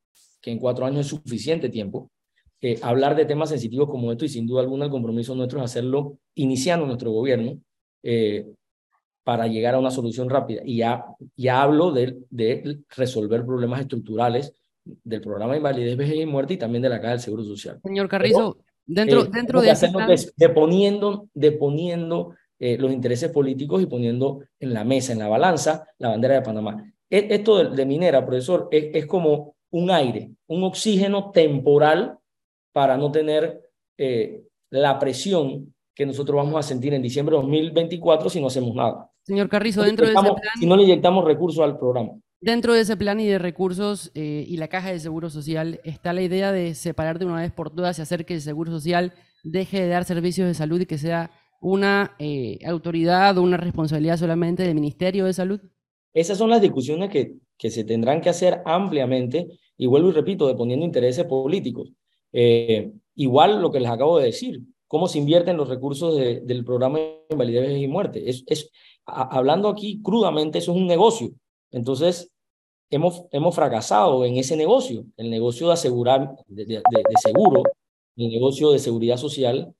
[0.40, 2.10] que en cuatro años es suficiente tiempo,
[2.66, 5.66] eh, hablar de temas sensitivos como esto y sin duda alguna el compromiso nuestro es
[5.66, 7.58] hacerlo iniciando nuestro gobierno
[8.02, 8.46] eh,
[9.22, 10.62] para llegar a una solución rápida.
[10.64, 11.04] Y ya,
[11.36, 16.56] ya hablo de, de resolver problemas estructurales del programa de invalidez, vejez y muerte y
[16.56, 17.80] también de la Caja del Seguro Social.
[17.84, 18.56] Señor Carrizo,
[18.86, 20.08] dentro, eh, dentro de ese plan...
[20.34, 26.36] deponiendo, deponiendo los intereses políticos y poniendo en la mesa, en la balanza, la bandera
[26.36, 26.82] de Panamá.
[27.10, 32.20] E, esto de, de minera, profesor, es, es como un aire, un oxígeno temporal
[32.74, 38.28] para no tener eh, la presión que nosotros vamos a sentir en diciembre de 2024
[38.28, 39.08] si no hacemos nada.
[39.22, 40.36] Señor Carrizo, dentro de ese plan...
[40.58, 42.10] Si no le inyectamos recursos al programa.
[42.40, 46.12] Dentro de ese plan y de recursos eh, y la caja de seguro social está
[46.12, 49.14] la idea de separar de una vez por todas y hacer que el seguro social
[49.44, 54.16] deje de dar servicios de salud y que sea una eh, autoridad o una responsabilidad
[54.16, 55.60] solamente del Ministerio de Salud?
[56.12, 59.46] Esas son las discusiones que, que se tendrán que hacer ampliamente
[59.76, 61.92] y vuelvo y repito, deponiendo intereses políticos.
[62.36, 66.98] Eh, igual lo que les acabo de decir, cómo se invierten los recursos del programa
[66.98, 68.28] de invalidez y muerte.
[68.28, 68.70] Es, es,
[69.06, 71.30] hablando aquí crudamente, eso es un negocio.
[71.70, 72.30] Entonces,
[72.90, 76.82] hemos, hemos fracasado en ese negocio, el negocio de asegurar, de, de,
[77.22, 77.62] seguro,
[78.16, 79.72] el negocio de seguridad social.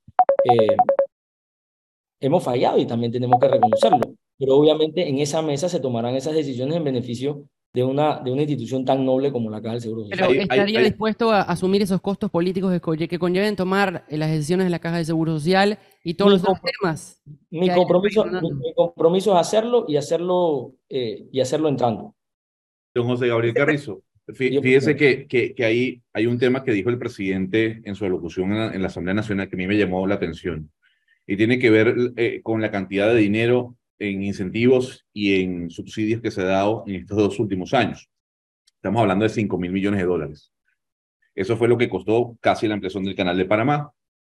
[0.44, 0.76] Eh,
[2.20, 4.14] hemos fallado y también tenemos que reconocerlo.
[4.38, 7.44] Pero obviamente en esa mesa se tomarán esas decisiones en beneficio
[7.74, 10.28] de una, de una institución tan noble como la Caja del Seguro Social.
[10.28, 14.70] Pero ¿estaría dispuesto a asumir esos costos políticos que conlleven tomar eh, las decisiones de
[14.70, 17.20] la Caja de Seguro Social y todos los temas?
[17.50, 22.14] Mi compromiso, mi, compromiso es hacerlo y hacerlo, eh, y hacerlo entrando.
[22.94, 24.02] Don José Gabriel Carrizo,
[24.32, 28.52] fíjese que, que, que, ahí hay un tema que dijo el presidente en su alocución
[28.52, 30.70] en la, Asamblea Nacional que a mí me llamó la atención
[31.26, 36.20] y tiene que ver eh, con la cantidad de dinero en incentivos y en subsidios
[36.20, 38.09] que se ha dado en estos dos últimos años.
[38.76, 40.53] Estamos hablando de 5 mil millones de dólares.
[41.34, 43.90] Eso fue lo que costó casi la ampliación del canal de Panamá.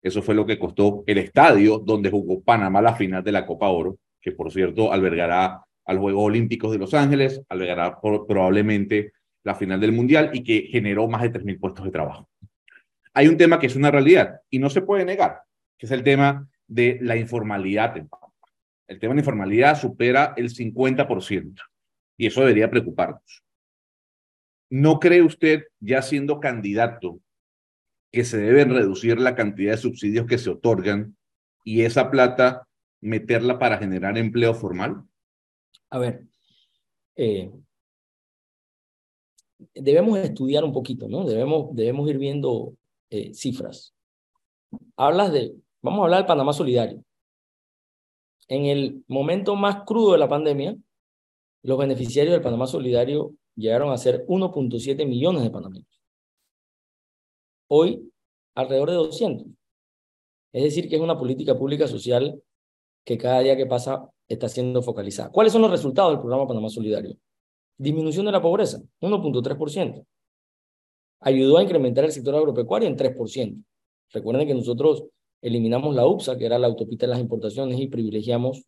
[0.03, 3.69] Eso fue lo que costó el estadio donde jugó Panamá la final de la Copa
[3.69, 9.13] Oro, que por cierto albergará a los Juegos Olímpicos de Los Ángeles, albergará probablemente
[9.45, 12.29] la final del Mundial y que generó más de 3 mil puestos de trabajo.
[13.15, 15.41] Hay un tema que es una realidad y no se puede negar,
[15.79, 18.09] que es el tema de la informalidad en
[18.89, 21.61] el tema de informalidad supera el 50%
[22.17, 23.43] y eso debería preocuparnos.
[24.71, 27.21] ¿No cree usted, ya siendo candidato,
[28.13, 31.17] que se deben reducir la cantidad de subsidios que se otorgan
[31.65, 32.67] y esa plata
[33.01, 35.05] meterla para generar empleo formal?
[35.91, 36.25] A ver,
[37.17, 37.51] eh,
[39.75, 41.25] debemos estudiar un poquito, ¿no?
[41.25, 42.75] Debemos, debemos ir viendo
[43.11, 43.95] eh, cifras.
[44.97, 47.05] Hablas de, vamos a hablar del Panamá Solidario
[48.49, 50.77] en el momento más crudo de la pandemia,
[51.63, 56.01] los beneficiarios del Panamá Solidario llegaron a ser 1.7 millones de panameños.
[57.69, 58.13] Hoy,
[58.55, 59.47] alrededor de 200.
[60.53, 62.41] Es decir, que es una política pública social
[63.05, 65.31] que cada día que pasa está siendo focalizada.
[65.31, 67.17] ¿Cuáles son los resultados del programa Panamá Solidario?
[67.79, 70.07] Disminución de la pobreza, 1.3%.
[71.21, 73.65] ayudó a incrementar el sector agropecuario en 3%.
[74.13, 75.05] Recuerden que nosotros
[75.43, 78.65] eliminamos la UPSA, que era la autopista de las importaciones, y privilegiamos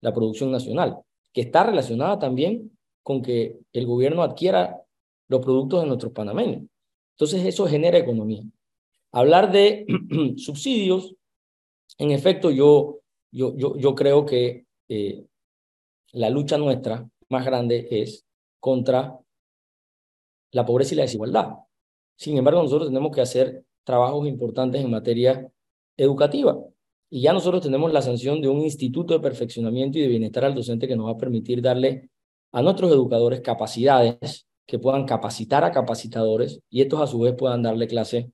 [0.00, 0.98] la producción nacional,
[1.32, 4.80] que está relacionada también con que el gobierno adquiera
[5.28, 6.62] los productos de nuestros panameños.
[7.12, 8.42] Entonces eso genera economía.
[9.12, 9.86] Hablar de
[10.36, 11.14] subsidios,
[11.98, 13.00] en efecto, yo,
[13.30, 15.24] yo, yo, yo creo que eh,
[16.12, 18.24] la lucha nuestra más grande es
[18.60, 19.18] contra
[20.52, 21.54] la pobreza y la desigualdad.
[22.16, 25.50] Sin embargo, nosotros tenemos que hacer trabajos importantes en materia
[25.98, 26.58] educativa.
[27.10, 30.54] Y ya nosotros tenemos la sanción de un instituto de perfeccionamiento y de bienestar al
[30.54, 32.08] docente que nos va a permitir darle
[32.52, 37.62] a nuestros educadores capacidades que puedan capacitar a capacitadores y estos a su vez puedan
[37.62, 38.30] darle clase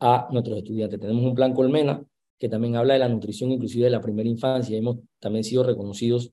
[0.00, 1.00] a nuestros estudiantes.
[1.00, 2.04] Tenemos un plan Colmena
[2.38, 4.76] que también habla de la nutrición inclusive de la primera infancia.
[4.76, 6.32] Hemos también sido reconocidos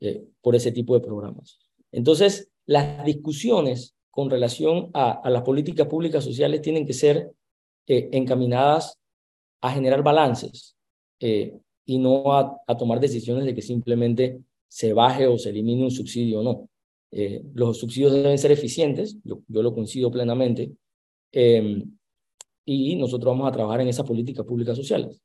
[0.00, 1.58] eh, por ese tipo de programas.
[1.92, 7.32] Entonces, las discusiones con relación a, las políticas públicas sociales tienen que ser
[7.86, 8.98] eh, encaminadas
[9.66, 10.76] a generar balances
[11.20, 15.84] eh, y no a, a, tomar decisiones de que simplemente se baje o se elimine
[15.84, 16.68] un subsidio o no.
[17.54, 20.72] los subsidios deben ser eficientes, yo, yo lo coincido plenamente,
[22.64, 25.20] y nosotros vamos a trabajar en esas políticas públicas sociales.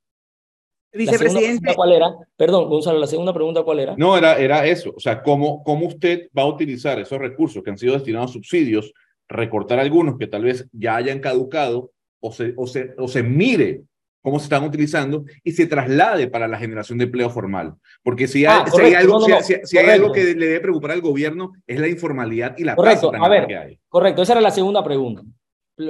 [0.91, 1.75] Vicepresidente.
[1.75, 2.15] ¿Cuál era?
[2.35, 3.95] Perdón, Gonzalo, la segunda pregunta, ¿cuál era?
[3.95, 4.93] No, era, era eso.
[4.95, 8.33] O sea, ¿cómo, ¿cómo usted va a utilizar esos recursos que han sido destinados a
[8.33, 8.91] subsidios,
[9.27, 13.83] recortar algunos que tal vez ya hayan caducado o se, o se, o se mire
[14.21, 17.75] cómo se están utilizando y se traslade para la generación de empleo formal.
[18.03, 21.53] Porque si hay, si hay algo, si, hay algo que le debe preocupar al gobierno
[21.65, 23.11] es la informalidad y la correcto.
[23.13, 23.79] a ver, que hay.
[23.87, 25.23] Correcto, esa era la segunda pregunta.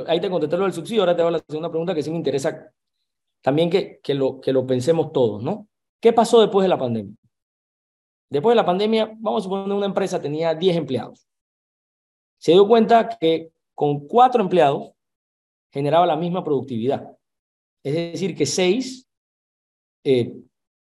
[0.07, 2.17] Ahí te contesté lo del subsidio, ahora te hago la segunda pregunta que sí me
[2.17, 2.71] interesa
[3.41, 5.67] también que, que, lo, que lo pensemos todos, ¿no?
[5.99, 7.15] ¿Qué pasó después de la pandemia?
[8.29, 11.27] Después de la pandemia, vamos a suponer que una empresa tenía 10 empleados.
[12.37, 14.91] Se dio cuenta que con cuatro empleados
[15.71, 17.17] generaba la misma productividad.
[17.83, 19.07] Es decir, que seis
[20.03, 20.33] eh,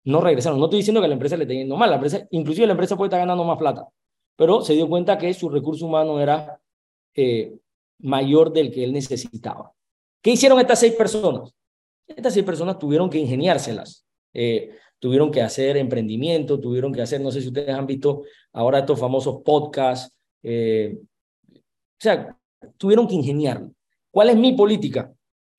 [0.04, 0.60] no regresaron.
[0.60, 2.96] No estoy diciendo que la empresa le esté yendo mal, la empresa, inclusive la empresa
[2.96, 3.88] puede estar ganando más plata,
[4.36, 6.60] pero se dio cuenta que su recurso humano era
[7.16, 7.58] eh,
[8.00, 9.74] mayor del que él necesitaba.
[10.22, 11.54] ¿Qué hicieron estas seis personas?
[12.08, 17.32] Estas seis personas tuvieron que ingeniárselas, eh, tuvieron que hacer emprendimiento, tuvieron que hacer, no
[17.32, 18.24] sé si ustedes han visto
[18.54, 22.38] ahora estos famosos podcasts, o sea,
[22.78, 23.72] tuvieron que ingeniarlo.
[24.10, 25.14] ¿Cuál es mi política?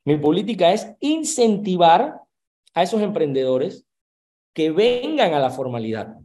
[0.05, 2.21] Mi política es incentivar
[2.75, 3.85] a esos emprendedores
[4.55, 6.17] que vengan a la formalidad,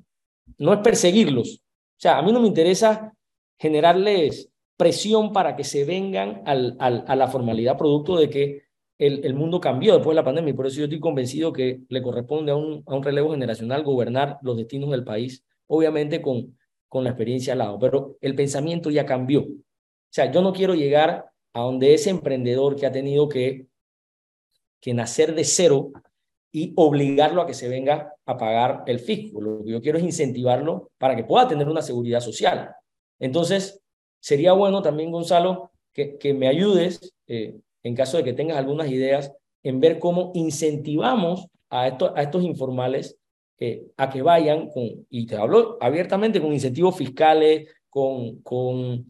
[0.57, 1.57] no es perseguirlos.
[1.57, 3.13] O sea, a mí no me interesa
[3.57, 8.63] generarles presión para que se vengan al, a la formalidad producto de que
[8.97, 12.01] el, mundo cambió después de la pandemia y por eso yo estoy convencido que le
[12.01, 16.57] corresponde a un, a un relevo generacional gobernar los destinos del país, obviamente con,
[16.87, 19.41] con la experiencia al lado, pero el pensamiento ya cambió.
[19.41, 23.67] O sea, yo no quiero llegar a donde ese emprendedor que ha tenido que,
[24.81, 25.91] que nacer de cero
[26.51, 29.41] y obligarlo a que se venga a pagar el fisco.
[29.41, 32.75] Lo que yo quiero es incentivarlo para que pueda tener una seguridad social.
[33.19, 33.81] Entonces,
[34.19, 38.89] sería bueno también, Gonzalo, que, que me ayudes eh, en caso de que tengas algunas
[38.89, 39.31] ideas,
[39.61, 43.17] en ver cómo incentivamos a, a estos informales
[43.59, 49.09] eh, a que vayan con, y te hablo abiertamente, con incentivos fiscales, con, con,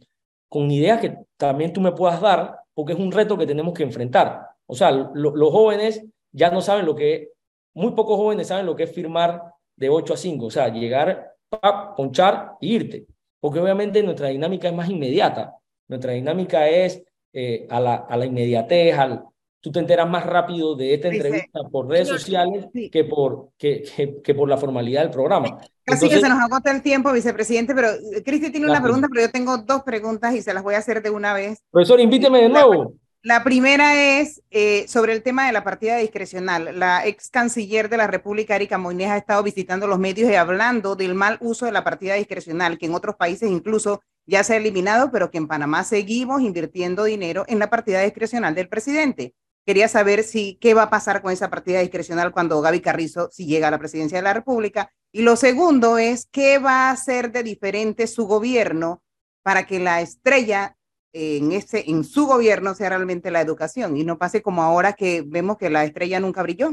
[0.53, 3.81] con ideas que también tú me puedas dar, porque es un reto que tenemos que
[3.81, 4.49] enfrentar.
[4.67, 7.31] O sea, los jóvenes ya no saben lo que,
[7.73, 9.41] muy pocos jóvenes saben lo que es firmar
[9.75, 13.07] de 8 a 5, o sea, llegar, pap, ponchar e irte,
[13.39, 15.55] porque obviamente nuestra dinámica es más inmediata,
[15.87, 19.23] nuestra dinámica es eh, a, la, a la inmediatez, al,
[19.63, 24.35] tú te enteras más rápido de esta entrevista por redes sociales que, por, que, que,
[24.35, 25.57] por la formalidad del programa.
[25.85, 29.25] Casi que se nos agota el tiempo, vicepresidente, pero eh, Cristi tiene una pregunta, pero
[29.25, 31.59] yo tengo dos preguntas y se las voy a hacer de una vez.
[31.71, 32.93] Profesor, invíteme de nuevo.
[33.21, 36.77] La primera es eh, sobre el tema de la partida discrecional.
[36.77, 40.97] La ex canciller de la República, Erika Moines, ha estado visitando los medios y hablando
[40.97, 44.57] del mal uso de la partida discrecional, que en otros países incluso ya se ha
[44.57, 49.33] eliminado, pero que en Panamá seguimos invirtiendo dinero en la partida discrecional del presidente.
[49.65, 53.45] Quería saber si qué va a pasar con esa partida discrecional cuando Gaby Carrizo si
[53.45, 54.91] llega a la presidencia de la República.
[55.11, 59.01] Y lo segundo es qué va a hacer de diferente su gobierno
[59.41, 60.75] para que la estrella
[61.13, 65.57] en, en su gobierno sea realmente la educación y no pase como ahora que vemos
[65.57, 66.71] que la estrella nunca brilló.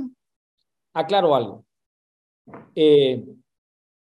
[0.94, 1.64] Aclaro algo.
[2.74, 3.24] Eh,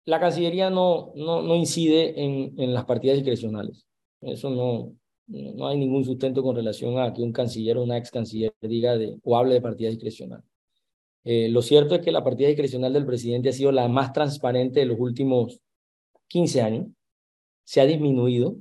[0.05, 3.87] la Cancillería no, no, no incide en, en, las partidas discrecionales.
[4.21, 4.95] Eso no,
[5.31, 8.97] no hay ningún sustento con relación a que un canciller o una ex canciller diga
[8.99, 10.43] de, o hable de partida discrecional.
[11.25, 14.81] Eh, lo cierto es que la partida discrecional del presidente ha sido la más transparente
[14.81, 15.61] de los últimos
[16.29, 16.87] 15 años.
[17.65, 18.57] Se ha disminuido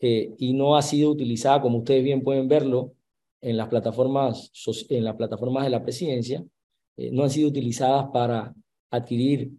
[0.00, 2.94] eh, y no ha sido utilizada, como ustedes bien pueden verlo,
[3.42, 4.52] en las plataformas,
[4.88, 6.44] en las plataformas de la presidencia
[6.96, 8.54] eh, no han sido utilizadas para
[8.90, 9.52] adquirir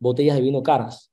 [0.00, 1.12] botellas de vino caras,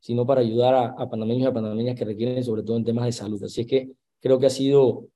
[0.00, 3.06] sino para ayudar a, a panameños y a panameñas que requieren, sobre todo en temas
[3.06, 3.42] de salud.
[3.42, 3.90] Así es que
[4.20, 5.08] creo que ha sido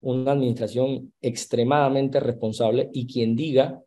[0.00, 3.80] una administración extremadamente responsable y quien diga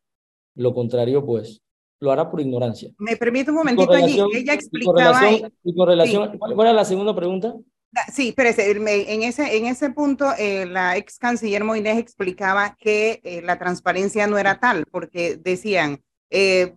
[0.56, 1.62] lo contrario, pues
[2.00, 2.92] lo hará por ignorancia.
[2.98, 4.20] Me permite un momentito allí.
[4.34, 5.22] Ella explicaba.
[5.64, 7.56] Y con relación, ¿cuál, era la segunda pregunta?
[7.96, 13.20] Ah, sí, espérese, en ese, en ese punto eh, la ex canciller Moines explicaba que
[13.24, 16.74] eh, la transparencia no era tal, porque decían, eh,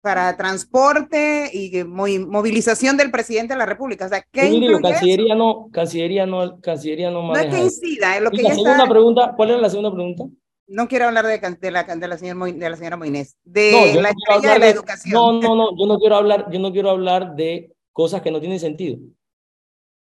[0.00, 4.06] para transporte y movilización del presidente de la República.
[4.06, 7.48] O sea, ¿qué incluye Cancillería no, Cancillería no, Cancillería no maneja.
[7.48, 10.24] No es que incida, es lo que la segunda pregunta, ¿cuál era la segunda pregunta?
[10.66, 14.10] No quiero hablar de, de, la, de, la, señora, de la señora Moines, de la
[14.10, 15.12] estrella de la educación.
[15.12, 18.40] No, no, no, yo no quiero hablar, yo no quiero hablar de cosas que no
[18.40, 18.98] tienen sentido.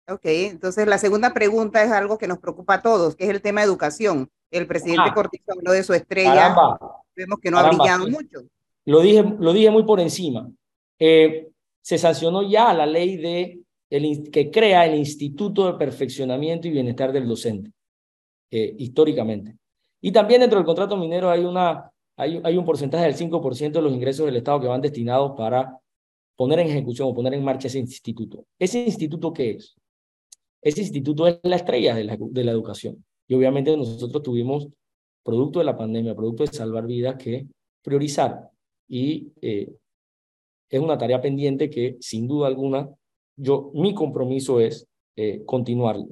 [0.09, 3.40] Ok, entonces la segunda pregunta es algo que nos preocupa a todos, que es el
[3.40, 4.30] tema de educación.
[4.51, 6.55] El presidente ah, Cortizo habló de su estrella,
[7.16, 8.40] vemos que no ha brillado mucho.
[8.87, 10.51] Lo dije, lo dije muy por encima.
[10.99, 11.49] Eh,
[11.82, 13.61] se sancionó ya la ley de
[13.91, 17.70] el, que crea el Instituto de Perfeccionamiento y Bienestar del Docente,
[18.51, 19.57] eh, históricamente.
[20.01, 23.82] Y también dentro del contrato minero hay, una, hay, hay un porcentaje del 5% de
[23.82, 25.78] los ingresos del Estado que van destinados para
[26.37, 28.45] poner en ejecución o poner en marcha ese instituto.
[28.59, 29.74] ¿Ese instituto qué es?
[30.61, 33.05] Ese instituto es la estrella de la, de la educación.
[33.28, 34.68] Y obviamente nosotros tuvimos,
[35.22, 37.47] producto de la pandemia, producto de salvar vidas, que
[37.82, 38.51] priorizar.
[38.89, 39.72] Y eh,
[40.68, 42.89] es una tarea pendiente que, sin duda alguna,
[43.37, 46.09] yo, mi compromiso es eh, continuarlo.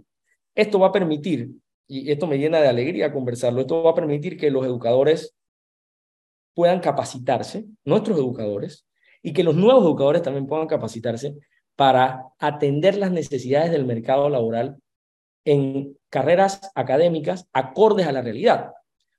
[0.55, 1.51] Esto va a permitir,
[1.89, 5.35] y esto me llena de alegría conversarlo, esto va a permitir que los educadores
[6.55, 8.87] puedan capacitarse, nuestros educadores,
[9.23, 11.37] y que los nuevos educadores también puedan capacitarse
[11.77, 14.79] para atender las necesidades del mercado laboral
[15.45, 18.73] en carreras académicas acordes a la realidad.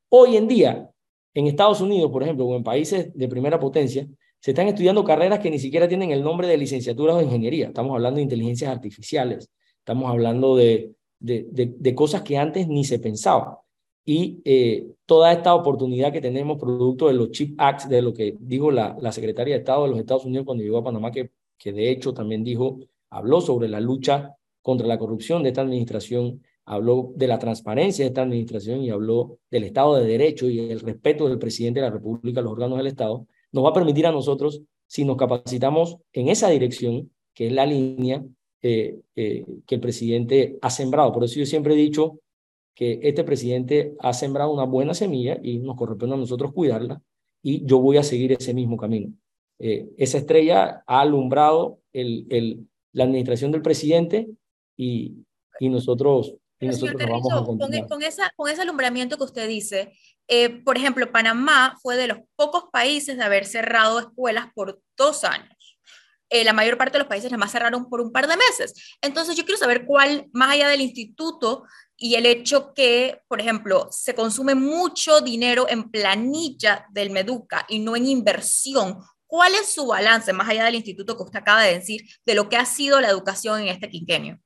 [0.10, 0.89] Hoy en día,
[1.34, 4.08] en Estados Unidos, por ejemplo, o en países de primera potencia,
[4.40, 7.68] se están estudiando carreras que ni siquiera tienen el nombre de licenciatura o de ingeniería.
[7.68, 13.00] Estamos hablando de inteligencias artificiales, estamos hablando de, de, de, cosas que antes ni se
[13.00, 13.62] pensaba.
[14.06, 18.36] Y eh, toda esta oportunidad que tenemos producto de los CHIP Acts, de lo que
[18.40, 21.32] dijo la, la secretaria de Estado de los Estados Unidos cuando llegó a Panamá, que
[21.64, 22.80] que de hecho también dijo,
[23.10, 28.09] habló sobre la lucha contra la corrupción de esta administración, habló de la transparencia de
[28.09, 31.93] esta administración y habló del Estado de Derecho y el respeto del presidente de la
[31.93, 35.97] República a los órganos del Estado, nos va a permitir a nosotros, si nos capacitamos
[36.11, 38.24] en esa dirección, que es la línea
[38.61, 41.11] eh, eh, que el presidente ha sembrado.
[41.11, 42.20] Por eso yo siempre he dicho
[42.76, 47.01] que este presidente ha sembrado una buena semilla y nos corresponde a nosotros cuidarla
[47.41, 49.14] y yo voy a seguir ese mismo camino.
[49.59, 54.28] Eh, esa estrella ha alumbrado el, el, la administración del presidente
[54.78, 55.18] y,
[55.59, 57.57] y nosotros, y nosotros vamos a con,
[57.88, 59.93] con, esa, con ese alumbramiento que usted dice,
[60.28, 65.24] eh, por ejemplo, Panamá fue de los pocos países de haber cerrado escuelas por dos
[65.24, 65.78] años.
[66.30, 68.74] Eh, la mayor parte de los países más cerraron por un par de meses.
[69.01, 71.64] Entonces yo quiero saber cuál, más allá del instituto
[71.95, 77.80] y el hecho que, por ejemplo, se consume mucho dinero en planilla del Meduca y
[77.80, 78.97] no en inversión
[79.34, 82.49] ¿Cuál es su balance, más allá del instituto que usted acaba de decir, de lo
[82.49, 84.39] que ha sido la educación en este quinquenio?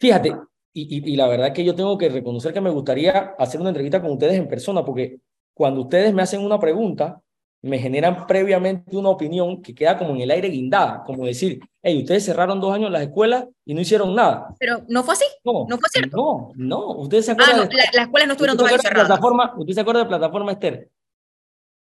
[0.00, 0.34] Fíjate,
[0.72, 4.00] y, y, la verdad que yo tengo que reconocer que me gustaría hacer una entrevista
[4.00, 5.18] con ustedes en persona, porque
[5.54, 7.20] cuando ustedes me hacen una pregunta,
[7.62, 11.98] me generan previamente una opinión que queda como en el aire guindada, como decir, hey,
[11.98, 14.54] ustedes cerraron dos años las escuelas y no hicieron nada.
[14.60, 15.24] Pero no fue así.
[15.44, 16.16] No, no fue cierto.
[16.16, 17.60] No, no, ustedes se acuerdan.
[17.60, 19.08] Ah, no, las escuelas no estuvieron dos años cerradas.
[19.08, 20.88] Plataforma, ¿Usted se acuerda de plataforma Esther?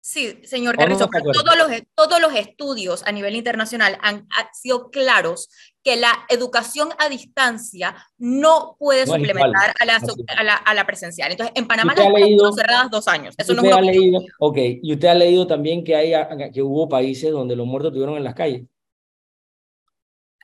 [0.07, 5.49] Sí, señor Carrizo, todos los, todos los estudios a nivel internacional han, sido claros
[5.83, 11.31] que la educación a distancia no puede suplementar a, la, a, la, presencial.
[11.31, 13.35] Entonces, en Panamá las escuelas cerradas dos años.
[13.39, 16.13] Eso no es ha leído, Ok, y usted ha leído también que, hay,
[16.53, 18.65] que hubo países donde los muertos estuvieron en las calles.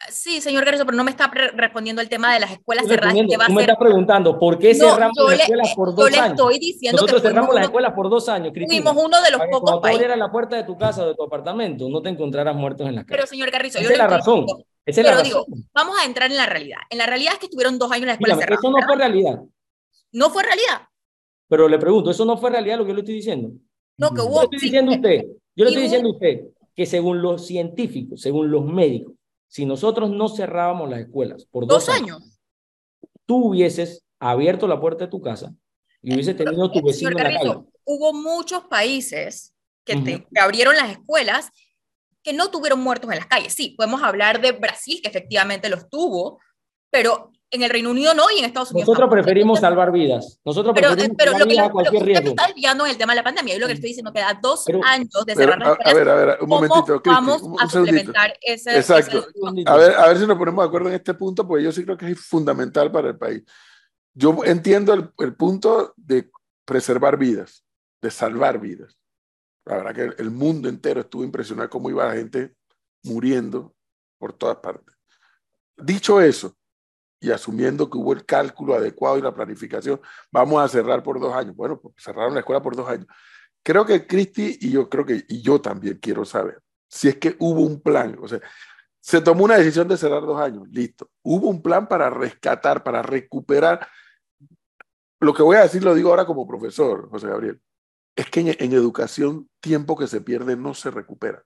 [0.09, 3.15] Sí, señor Garrizo, pero no me está respondiendo el tema de las escuelas cerradas.
[3.15, 6.31] Que va tú me estás preguntando, ¿por qué cerramos las escuelas por dos años?
[6.31, 8.83] Estoy diciendo Nosotros cerramos las escuelas por dos años, Cristina.
[8.83, 10.07] Fuimos uno de los pocos países.
[10.07, 12.95] Cuando la puerta de tu casa o de tu apartamento, no te encontrarás muertos en
[12.97, 13.19] las calles.
[13.19, 14.47] Pero, señor Garrizo, Esa yo es la razón.
[14.87, 15.45] Esa es la digo,
[15.75, 16.79] vamos a entrar en la realidad.
[16.89, 18.59] En la realidad es que estuvieron dos años en la escuela cerrada.
[18.59, 19.41] Eso no fue realidad.
[20.13, 20.81] No fue realidad.
[21.49, 23.51] Pero le pregunto, ¿eso no fue realidad lo que yo le estoy diciendo?
[23.99, 24.43] No, que hubo...
[24.45, 25.25] Yo le estoy diciendo a usted,
[25.55, 26.41] yo le estoy diciendo a usted
[26.75, 29.15] que según los científicos, según los médicos,
[29.51, 32.41] si nosotros no cerrábamos las escuelas por dos, años,
[33.27, 35.53] tú hubieses abierto la puerta de tu casa
[36.01, 37.57] y hubieses tenido tu vecino en la calle.
[37.85, 39.53] Hubo muchos países
[39.85, 41.51] que, abrieron las escuelas
[42.23, 43.53] que no tuvieron muertos en las calles.
[43.53, 46.39] Sí, podemos hablar de Brasil, que efectivamente los tuvo,
[46.89, 50.39] pero en el Reino Unido no y en Estados Unidos Nosotros preferimos salvar vidas.
[50.45, 52.29] Nosotros pero, preferimos pero salvar lo que vidas a cualquier riesgo.
[52.31, 53.55] está desviando el tema de la pandemia.
[53.55, 55.95] Yo lo que estoy diciendo que a dos Pero- años de cerrar las a, a
[55.95, 57.97] ver, a ver, un ¿cómo momentito, Cristi, vamos un, a un segundito.
[57.99, 59.19] suplementar ese, Exacto.
[59.19, 61.73] ese- A ver, a ver si nos ponemos de acuerdo en este punto, porque yo
[61.73, 63.43] sí creo que es fundamental para el país.
[64.15, 66.31] Yo entiendo el, el punto de
[66.65, 67.65] preservar vidas,
[68.01, 68.97] de salvar vidas.
[69.65, 72.55] La verdad que el mundo entero estuvo impresionado cómo iba la gente
[73.05, 73.75] muriendo
[74.19, 74.95] por todas partes.
[75.77, 76.55] Dicho eso,
[77.21, 80.01] y asumiendo que hubo el cálculo adecuado y la planificación,
[80.33, 81.55] vamos a cerrar por dos años.
[81.55, 83.07] Bueno, pues cerraron la escuela por dos años.
[83.63, 87.37] Creo que Cristi y yo creo que, y yo también quiero saber, si es que
[87.39, 88.41] hubo un plan, o sea,
[89.01, 91.11] se tomó una decisión de cerrar dos años, listo.
[91.23, 93.87] Hubo un plan para rescatar, para recuperar.
[95.21, 97.61] Lo que voy a decir lo digo ahora como profesor, José Gabriel.
[98.15, 101.43] Es que en, educación, tiempo que se pierde no se recupera.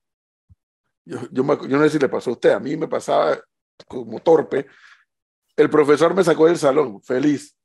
[1.05, 3.39] Yo, yo no sé si le pasó a usted, a mí me pasaba
[3.87, 4.67] como torpe.
[5.57, 7.57] El profesor me sacó del salón, feliz.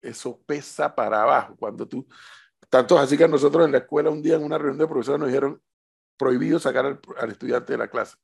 [0.00, 1.56] Eso pesa para abajo.
[1.58, 2.06] Cuando tú,
[2.68, 5.28] tanto así que nosotros en la escuela un día en una reunión de profesores nos
[5.28, 5.62] dijeron
[6.16, 8.16] prohibido sacar al, estudiante de la clase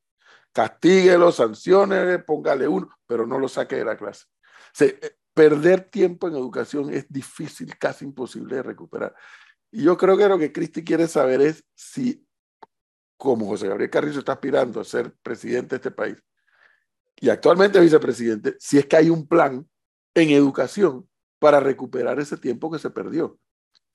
[0.55, 4.24] castíguelo, sancione, póngale uno, pero no lo saque de la clase.
[4.26, 9.14] O sea, eh, perder tiempo en educación es difícil, casi imposible de recuperar.
[9.72, 12.24] Y yo creo que lo que Cristi quiere saber es si,
[13.16, 16.16] como José Gabriel Carrizo está aspirando a ser presidente de este país
[17.20, 19.66] y actualmente vicepresidente, si es que hay un plan
[20.14, 21.08] en educación
[21.38, 23.38] para recuperar ese tiempo que se perdió.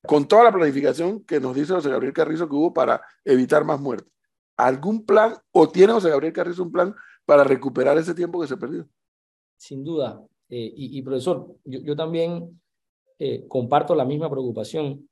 [0.05, 3.79] Con toda la planificación que nos dice José Gabriel Carrizo que hubo para evitar más
[3.79, 4.13] muertes
[4.59, 6.93] algún plan o tiene José Gabriel Carrizo un plan
[7.25, 8.87] para recuperar ese tiempo que se perdió?
[9.57, 10.21] Sin duda.
[10.49, 12.59] Eh, y, profesor, yo, yo también
[13.19, 15.07] eh, comparto la misma preocupación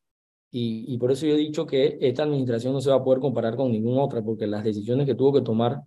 [0.51, 3.19] y, y por eso yo he dicho que esta administración no se va a poder
[3.19, 5.81] comparar con ninguna otra porque las decisiones que tuvo que tomar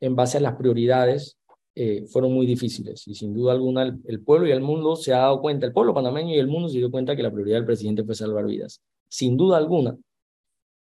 [0.00, 1.38] en base a las prioridades
[1.74, 5.18] eh, fueron muy difíciles y sin duda alguna el, pueblo y el mundo se ha
[5.18, 7.64] dado cuenta, el pueblo panameño y el mundo se dio cuenta que la prioridad del
[7.64, 8.82] presidente fue salvar vidas.
[9.08, 9.96] Sin duda alguna,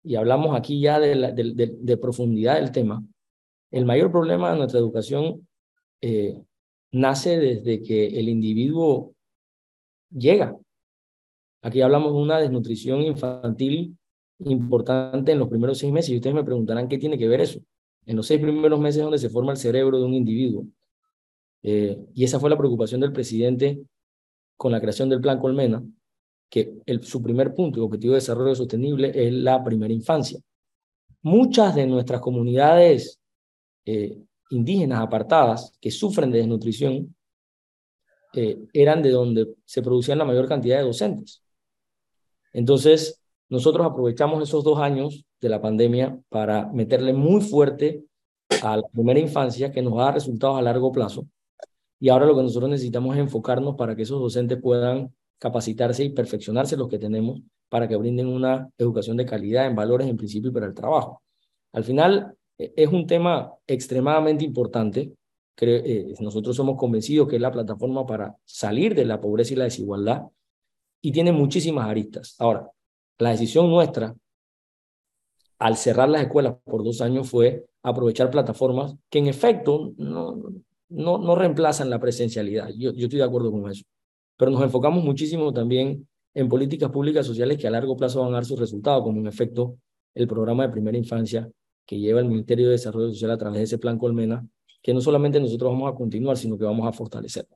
[0.03, 3.03] y hablamos aquí ya de, profundidad del tema,
[3.71, 5.47] el mayor problema de nuestra educación
[6.01, 6.41] eh,
[6.91, 9.13] nace desde que el individuo
[10.09, 10.57] llega.
[11.61, 13.95] Aquí hablamos de una desnutrición infantil
[14.39, 17.59] importante en los primeros seis meses y ustedes me preguntarán qué tiene que ver eso.
[18.05, 20.65] En los seis primeros meses es donde se forma el cerebro de un individuo.
[21.63, 23.81] Eh, y esa fue la preocupación del presidente
[24.55, 25.83] con la creación del Plan Colmena,
[26.49, 30.39] que el, su primer punto y objetivo de desarrollo sostenible es la primera infancia.
[31.21, 33.19] Muchas de nuestras comunidades
[33.85, 34.17] eh,
[34.49, 37.15] indígenas apartadas que sufren de desnutrición
[38.33, 41.43] eh, eran de donde se producían la mayor cantidad de docentes.
[42.53, 48.03] Entonces, nosotros aprovechamos esos dos años de la pandemia para meterle muy fuerte
[48.63, 51.27] a la primera infancia que nos va a dar resultados a largo plazo.
[51.99, 56.09] Y ahora lo que nosotros necesitamos es enfocarnos para que esos docentes puedan capacitarse y
[56.09, 60.49] perfeccionarse los que tenemos para que brinden una educación de calidad en valores, en principio
[60.49, 61.21] y para el trabajo.
[61.71, 65.13] Al final, es un tema extremadamente importante.
[65.61, 69.65] Eh, nosotros somos convencidos que es la plataforma para salir de la pobreza y la
[69.65, 70.23] desigualdad
[71.01, 72.35] y tiene muchísimas aristas.
[72.39, 72.69] Ahora,
[73.17, 74.15] la decisión nuestra
[75.59, 80.41] al cerrar las escuelas por dos años fue aprovechar plataformas que en efecto no,
[80.89, 82.69] no, no reemplazan la presencialidad.
[82.69, 83.83] Yo, yo estoy de acuerdo con eso.
[84.37, 88.33] Pero nos enfocamos muchísimo también en políticas públicas sociales que a largo plazo van a
[88.33, 89.77] dar sus resultados, como en efecto
[90.15, 91.49] el programa de primera infancia
[91.85, 94.47] que lleva el Ministerio de Desarrollo Social a través de ese plan Colmena,
[94.81, 97.47] que no solamente nosotros vamos a continuar, sino que vamos a fortalecer.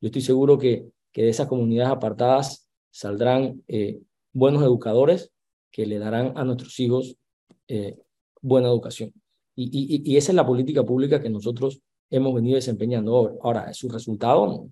[0.00, 4.00] Yo estoy seguro que, que de esas comunidades apartadas saldrán eh,
[4.32, 5.32] buenos educadores
[5.70, 7.16] que le darán a nuestros hijos
[7.68, 7.98] eh,
[8.40, 9.12] buena educación.
[9.54, 13.38] Y, y, y, esa es la política pública que nosotros hemos venido desempeñando.
[13.42, 14.68] Ahora, su resultado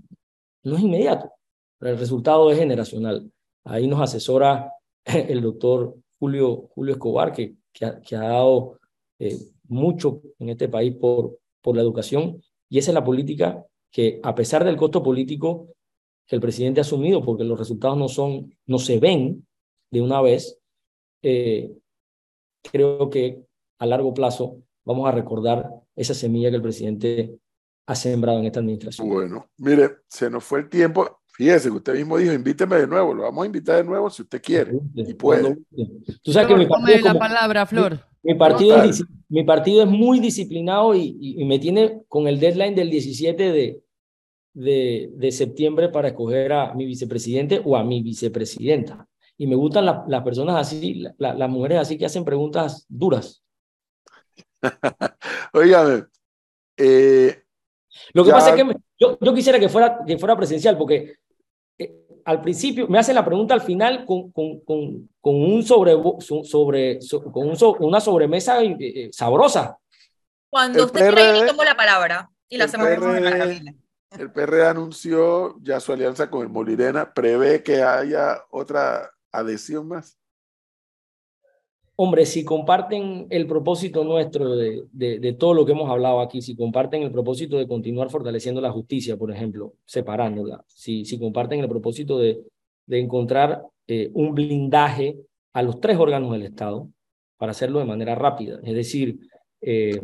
[0.64, 1.32] no, es inmediato,
[1.78, 3.30] pero el resultado es generacional.
[3.64, 4.72] Ahí nos asesora
[5.04, 8.78] el doctor Julio, Julio Escobar, que, que, ha, que dado
[9.18, 14.20] eh, mucho en este país por, por la educación, y esa es la política que,
[14.22, 15.68] a pesar del costo político
[16.26, 19.46] que el presidente ha asumido, porque los resultados no, son, no se ven
[19.90, 20.60] de una vez,
[21.22, 21.72] eh,
[22.62, 23.42] creo que
[23.78, 27.38] a largo plazo vamos a recordar esa semilla que el presidente
[27.86, 29.08] ha sembrado en esta administración.
[29.08, 31.20] Bueno, mire, se nos fue el tiempo.
[31.26, 33.14] Fíjese que usted mismo dijo, invíteme de nuevo.
[33.14, 35.56] Lo vamos a invitar de nuevo si usted quiere y puede.
[36.22, 37.98] Tú sabes que mi partido, es como, la palabra, Flor.
[38.22, 42.28] Mi, mi partido, es, mi partido es muy disciplinado y, y, y, me tiene con
[42.28, 43.82] el deadline del 17 de,
[44.54, 49.08] de, de septiembre para escoger a mi vicepresidente o a mi vicepresidenta.
[49.36, 53.42] Y me gustan la, las personas así, la, las mujeres así que hacen preguntas duras.
[55.52, 56.04] Óigame,
[56.76, 57.42] eh,
[58.12, 61.16] Lo que Ya- pasa es que yo, yo quisiera que fuera, que fuera presencial, porque
[61.78, 65.94] eh, al principio me hacen la pregunta al final con, con, con, con un sobre,
[66.44, 69.78] sobre, so- con un so- una sobremesa eh, eh, sabrosa.
[70.50, 73.74] Cuando El usted quiera, yo PRD tomo la palabra y la hacemos PRD.
[74.18, 77.12] El PRD anunció ya su alianza con el Molirena.
[77.12, 80.17] ¿Prevé que haya otra adhesión más?
[82.00, 86.54] Hombre, si comparten el propósito nuestro de, de, todo lo que hemos hablado aquí, si
[86.54, 91.68] comparten el propósito de continuar fortaleciendo la justicia, por ejemplo, separándola, si, si comparten el
[91.68, 92.40] propósito de,
[92.86, 95.16] de encontrar eh, un blindaje
[95.52, 96.88] a los tres órganos del Estado
[97.36, 99.18] para hacerlo de manera rápida, es decir,
[99.60, 100.00] eh,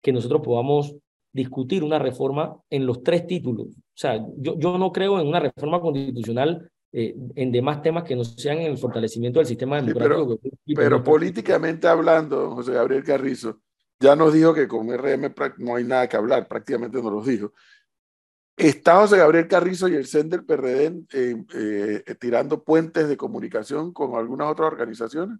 [0.00, 0.96] que nosotros podamos
[1.30, 3.66] discutir una reforma en los tres títulos.
[3.66, 8.14] O sea, yo, yo no creo en una reforma constitucional eh, en demás temas que
[8.14, 10.38] no sean en el fortalecimiento del sistema Sí, democrático.
[10.38, 13.60] pero, que- pero políticamente hablando, José Gabriel Carrizo
[13.98, 17.52] ya nos dijo que con RM no hay nada que hablar, prácticamente nos lo dijo.
[18.56, 23.92] ¿Está José Gabriel Carrizo y el CEN del PRD eh, eh, tirando puentes de comunicación
[23.92, 25.38] con algunas otras organizaciones?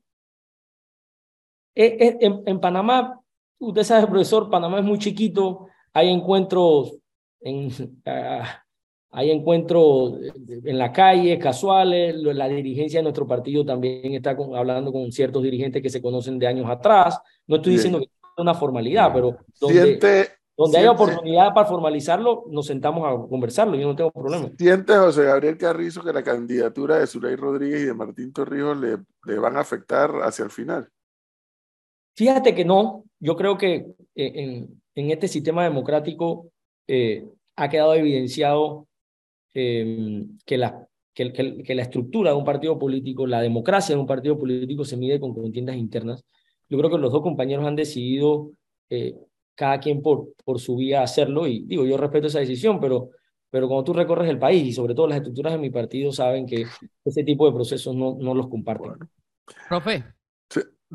[1.74, 3.20] Eh, en, en Panamá,
[3.58, 6.96] usted sabe, profesor, Panamá es muy chiquito, hay encuentros
[7.40, 7.68] en,
[8.06, 8.61] ah,
[9.14, 10.14] hay encuentros
[10.48, 15.42] en la calle, casuales, la dirigencia de nuestro partido también está con- hablando con ciertos
[15.42, 17.20] dirigentes que se conocen de años atrás.
[17.46, 17.76] No estoy Bien.
[17.78, 22.66] diciendo que sea una formalidad, pero donde, ¿Siente, donde hay siente- oportunidad para formalizarlo, nos
[22.66, 24.50] sentamos a conversarlo, yo no tengo problema.
[24.58, 28.96] ¿Siente José Gabriel Carrizo que la candidatura de Zulay Rodríguez y de Martín Torrijos le,
[29.26, 30.88] le van a afectar hacia el final?
[32.16, 36.48] Fíjate que no, yo creo que eh, en, en este sistema democrático
[36.86, 38.86] eh, ha quedado evidenciado
[39.54, 44.38] eh, que, la, que, la estructura de un partido político, la democracia de un partido
[44.38, 46.24] político se mide con contiendas internas.
[46.68, 48.52] Yo creo que los dos compañeros han decidido,
[48.88, 49.14] eh,
[49.54, 53.10] cada quien por, su vía, hacerlo y digo, yo respeto esa decisión, pero,
[53.50, 56.46] pero cuando tú recorres el país y sobre todo las estructuras de mi partido saben
[56.46, 56.64] que
[57.04, 58.94] ese tipo de procesos no, los comparten.
[59.68, 60.04] Profe,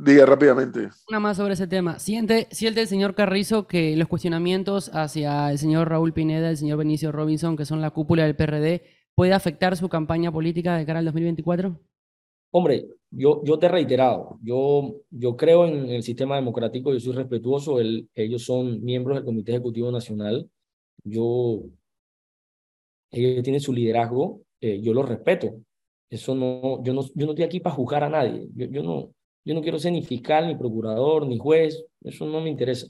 [0.05, 0.89] diga rápidamente.
[1.09, 1.99] una más sobre ese tema.
[1.99, 6.77] ¿Siente, siente el señor Carrizo que los cuestionamientos hacia el señor Raúl Pineda, el señor
[6.77, 8.83] Benicio Robinson, que son la cúpula del PRD,
[9.15, 11.79] puede afectar su campaña política de cara al 2024?
[12.51, 17.13] Hombre, yo, yo te he reiterado, yo, yo creo en el sistema democrático, yo soy
[17.13, 20.49] respetuoso, el- ellos son miembros del Comité Ejecutivo Nacional,
[21.03, 21.61] yo,
[23.11, 25.61] ellos tienen su liderazgo, eh, yo lo respeto.
[26.09, 29.09] Eso no, yo no, yo no estoy aquí para juzgar a nadie, yo, yo, no,
[29.47, 32.87] yo no quiero ser ni fiscal, ni procurador, ni juez, eso no me interesa.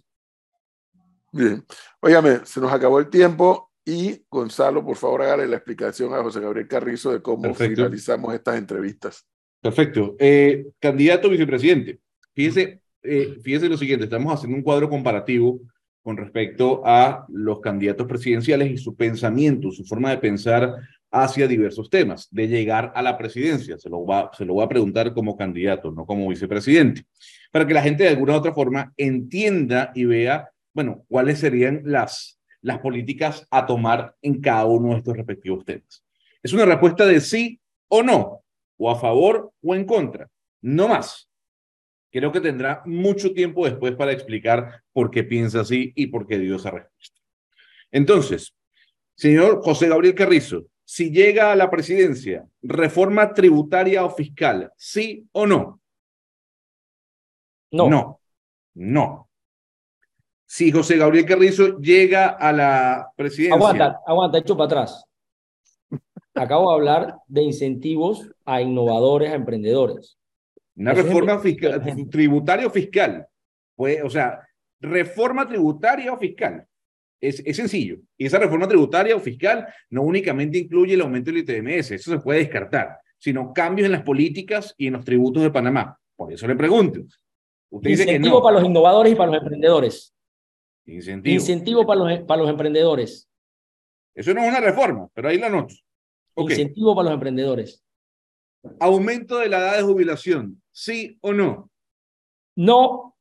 [1.31, 1.63] Bien.
[2.01, 6.39] Óigame, se nos acabó el tiempo y Gonzalo, por favor, hágale la explicación a José
[6.39, 7.75] Gabriel Carrizo de cómo Perfecto.
[7.75, 9.27] finalizamos estas entrevistas.
[9.61, 10.15] Perfecto.
[10.17, 11.99] Eh, candidato vicepresidente.
[12.33, 15.59] Fíjese, eh, fíjese lo siguiente, estamos haciendo un cuadro comparativo
[16.01, 20.73] con respecto a los candidatos presidenciales y su pensamiento, su forma de pensar
[21.11, 23.77] hacia diversos temas, de llegar a la presidencia.
[23.77, 27.05] Se lo, va, se lo voy a preguntar como candidato, no como vicepresidente,
[27.51, 31.81] para que la gente de alguna u otra forma entienda y vea, bueno, cuáles serían
[31.85, 36.03] las, las políticas a tomar en cada uno de estos respectivos temas.
[36.43, 38.43] Es una respuesta de sí o no,
[38.77, 40.29] o a favor o en contra,
[40.61, 41.29] no más.
[42.11, 46.39] Creo que tendrá mucho tiempo después para explicar por qué piensa así y por qué
[46.39, 47.21] dio esa respuesta.
[47.91, 48.53] Entonces,
[49.15, 55.45] señor José Gabriel Carrizo, si llega a la presidencia, reforma tributaria o fiscal, ¿sí o
[55.45, 55.81] no?
[57.71, 58.21] No, No.
[58.73, 59.29] No.
[60.45, 63.55] Si José Gabriel Carrizo llega a la presidencia.
[63.55, 65.05] aguanta, aguanta, echo para atrás.
[66.33, 70.17] Acabo de hablar de incentivos a innovadores, a emprendedores.
[70.77, 73.27] Una Eso reforma fiscal, tributaria o fiscal.
[73.75, 74.39] Pues, o sea,
[74.79, 76.65] reforma tributaria o fiscal.
[77.19, 77.97] Es, es sencillo.
[78.17, 82.19] Y esa reforma tributaria o fiscal no únicamente incluye el aumento del ITMS, eso se
[82.19, 85.99] puede descartar, sino cambios en las políticas y en los tributos de Panamá.
[86.15, 86.99] Por eso le pregunto.
[87.69, 88.43] Usted dice que Incentivo no.
[88.43, 90.13] para los innovadores y para los emprendedores.
[90.85, 91.33] Incentivo.
[91.33, 93.27] Incentivo para los, para los emprendedores.
[94.15, 95.75] Eso no es una reforma, pero ahí la noto.
[96.35, 96.51] Ok.
[96.51, 97.83] Incentivo para los emprendedores.
[98.79, 100.61] Aumento de la edad de jubilación.
[100.71, 101.69] ¿Sí o no?
[102.55, 103.15] No,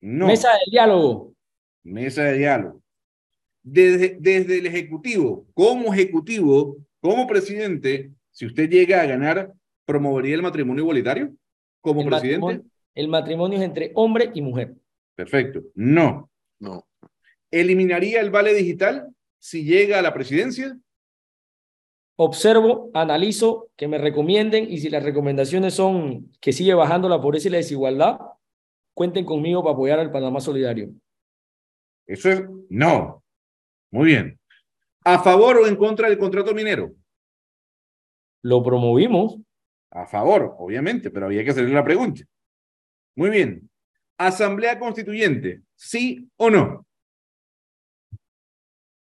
[0.00, 0.26] No.
[0.26, 1.34] mesa de diálogo.
[1.82, 2.82] Mesa de diálogo.
[3.62, 9.52] Desde, desde el Ejecutivo, como Ejecutivo, como presidente, si usted llega a ganar,
[9.84, 11.34] ¿promovería el matrimonio igualitario
[11.80, 12.40] como El presidente?
[12.40, 14.74] matrimonio, el matrimonio es entre hombre y mujer.
[15.14, 15.62] Perfecto.
[15.74, 16.30] No.
[16.58, 16.86] No.
[17.50, 19.08] ¿Eliminaría el vale digital
[19.38, 20.78] si llega a la presidencia?
[22.16, 27.48] Observo, analizo, que me recomienden y si las recomendaciones son que sigue bajando la pobreza
[27.48, 28.18] y la desigualdad,
[28.94, 30.90] cuenten conmigo para apoyar al Panamá Solidario.
[32.06, 33.24] Eso es no.
[33.90, 34.38] Muy bien.
[35.04, 36.92] ¿A favor o en contra del contrato minero?
[38.42, 39.38] Lo promovimos.
[39.90, 42.22] A favor, obviamente, pero había que hacerle la pregunta.
[43.16, 43.68] Muy bien.
[44.18, 46.86] Asamblea Constituyente, ¿sí o no?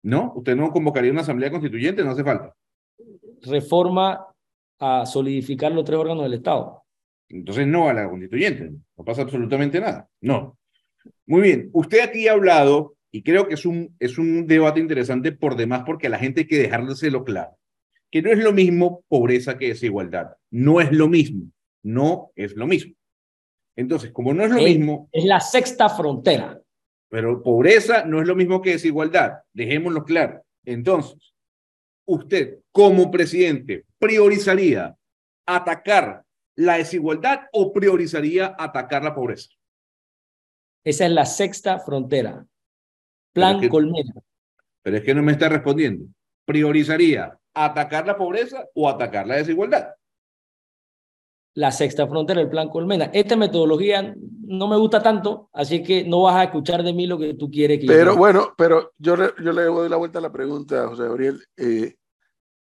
[0.02, 0.32] ¿No?
[0.36, 2.02] ¿Usted no convocaría una asamblea constituyente?
[2.02, 2.54] No hace falta.
[3.42, 4.26] Reforma
[4.78, 6.84] a solidificar los tres órganos del Estado.
[7.28, 8.70] Entonces no a la constituyente.
[8.96, 10.08] No pasa absolutamente nada.
[10.20, 10.58] No.
[11.26, 11.70] Muy bien.
[11.72, 15.82] Usted aquí ha hablado, y creo que es un, es un debate interesante por demás,
[15.84, 17.56] porque a la gente hay que dejárselo claro,
[18.10, 20.36] que no es lo mismo pobreza que desigualdad.
[20.50, 21.50] No es lo mismo.
[21.82, 22.94] No es lo mismo.
[23.76, 26.60] Entonces, como no es lo Es- mismo, Es la sexta frontera.
[27.08, 29.38] pero pobreza no es lo mismo que desigualdad.
[29.52, 30.44] Dejémoslo claro.
[30.64, 31.32] Entonces,
[32.06, 34.96] usted como presidente priorizaría
[35.46, 36.22] atacar
[36.56, 39.48] la desigualdad o priorizaría atacar la pobreza?
[40.84, 42.46] Esa es la sexta frontera.
[43.32, 44.12] Plan Pero que- Colmena.
[44.82, 46.06] Pero es que no me está respondiendo.
[46.44, 49.90] ¿Priorizaría atacar la pobreza o atacar la desigualdad?
[51.54, 53.10] La sexta frontera, el Plan Colmena.
[53.12, 54.14] Esta metodología
[54.46, 57.50] no me gusta tanto, así que no vas a escuchar de mí lo que tú
[57.50, 58.18] quieres que yo Pero haga.
[58.18, 61.42] bueno, pero yo le, yo le doy la vuelta a la pregunta, José Gabriel.
[61.56, 61.96] Eh,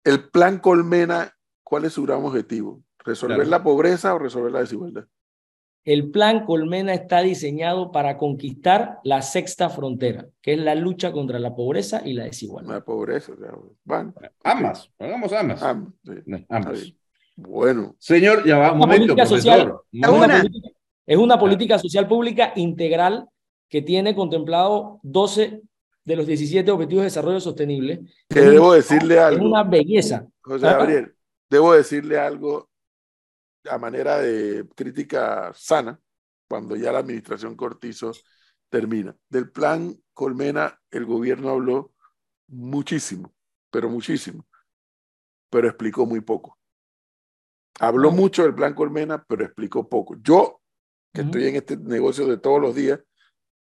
[0.04, 1.32] el plan Colmena,
[1.64, 2.82] ¿cuál es su gran objetivo?
[3.06, 3.50] ¿Resolver Claro.
[3.50, 5.06] la pobreza o resolver la desigualdad?
[5.90, 11.40] El plan Colmena está diseñado para conquistar la sexta frontera, que es la lucha contra
[11.40, 12.76] la pobreza y la desigualdad.
[12.76, 13.34] La pobreza.
[13.84, 14.14] bueno,
[14.44, 15.64] Ambas, hagamos ambas.
[15.64, 16.94] ambos, sí, ambas.
[17.36, 19.74] Bueno, Señor, ya va, un Una momento, política social.
[19.92, 20.28] Es Una.
[20.42, 20.70] política,
[21.08, 23.28] es una política social pública integral
[23.68, 25.62] que tiene contemplado 12
[26.06, 28.02] de los 17 objetivos de desarrollo sosostenible.
[28.30, 29.44] que Es debo decirle Es algo.
[29.48, 30.28] una belleza.
[30.42, 30.68] José.
[30.68, 31.16] Gabriel,
[31.50, 32.69] debo decirle algo
[33.66, 36.00] a manera de crítica sana
[36.48, 38.12] cuando ya la administración Cortizo
[38.70, 39.16] termina.
[39.30, 41.94] Del plan Colmena, el gobierno habló
[42.48, 43.34] muchísimo,
[43.72, 44.48] pero muchísimo,
[45.50, 46.58] pero explicó muy poco.
[47.80, 50.16] Habló mucho del plan Colmena, pero explicó poco.
[50.22, 50.62] Yo,
[51.14, 53.00] que estoy en este negocio de todos los días,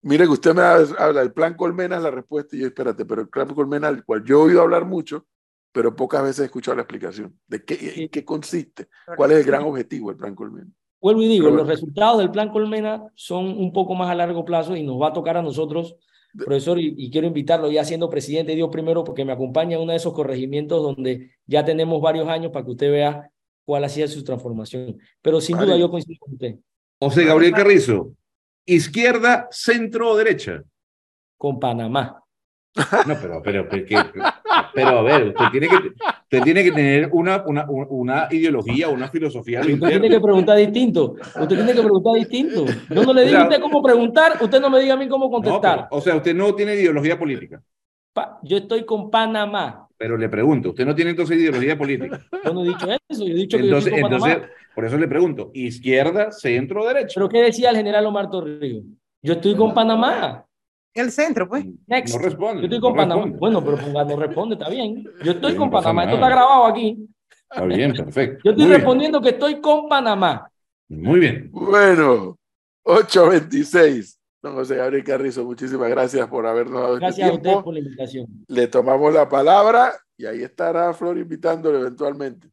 [0.02, 3.22] mire que usted me habla del plan Colmena, es la respuesta, y yo, espérate, pero
[3.22, 5.26] el plan Colmena, al cual yo he oído hablar mucho,
[5.72, 9.44] pero pocas veces he escuchado la explicación de qué, en qué consiste, cuál es el
[9.44, 10.70] gran objetivo del plan Colmena.
[11.00, 14.44] Vuelvo y digo, Pero- los resultados del plan Colmena son un poco más a largo
[14.44, 15.96] plazo y nos va a tocar a nosotros,
[16.32, 19.82] De- profesor, y, y quiero invitarlo ya siendo presidente, Dios primero, porque me acompaña en
[19.82, 23.30] uno de esos corregimientos donde ya tenemos varios años para que usted vea
[23.64, 24.98] cuál ha sido su transformación.
[25.22, 26.56] Pero sin duda yo coincido con usted,
[27.00, 28.12] José Gabriel Carrizo,
[28.66, 30.62] izquierda, centro o derecha.
[31.36, 32.22] con Panamá.
[33.06, 33.96] No, pero, pero, pero, que-
[34.74, 39.08] pero a ver, usted tiene que, usted tiene que tener una, una, una ideología, una
[39.08, 39.60] filosofía.
[39.60, 41.14] Usted tiene que preguntar distinto.
[41.40, 42.66] Usted tiene que preguntar distinto.
[42.88, 45.26] Yo no le digo a usted cómo preguntar, usted no me diga a mí cómo
[45.26, 45.76] No, contestar.
[45.76, 47.62] pero, o sea, usted no tiene ideología política.
[48.12, 49.86] Pa- yo estoy con Panamá.
[49.96, 52.20] Pero le pregunto, usted no tiene entonces ideología política.
[52.44, 54.32] Yo no he dicho eso, yo he dicho que Entonces, yo estoy con Panamá.
[54.32, 57.12] entonces, por eso le pregunto, izquierda, centro o derecha.
[57.14, 58.84] ¿Pero qué decía el general Omar Torrijos?
[59.22, 60.46] Yo estoy con Panamá.
[60.94, 61.64] El centro, pues.
[61.86, 62.14] Next.
[62.16, 62.60] No responde.
[62.62, 63.22] Yo estoy con no Panamá.
[63.22, 63.38] responde.
[63.38, 65.04] Bueno, pero ponga, no responde, está bien.
[65.24, 66.02] Yo estoy Sí, con no Panamá.
[66.04, 67.08] Esto está grabado aquí.
[67.50, 68.40] Está bien, perfecto.
[68.44, 68.80] Yo estoy Muy bien.
[68.80, 70.50] respondiendo que estoy con Panamá.
[70.88, 71.48] Muy bien.
[71.52, 72.36] Bueno,
[72.84, 74.16] 8.26.
[74.42, 77.64] Don José Gabriel Carrizo, muchísimas gracias por habernos dado Gracias este a ustedes tiempo.
[77.64, 78.26] por la invitación.
[78.48, 82.48] Le tomamos la palabra y ahí estará Flor invitándolo eventualmente.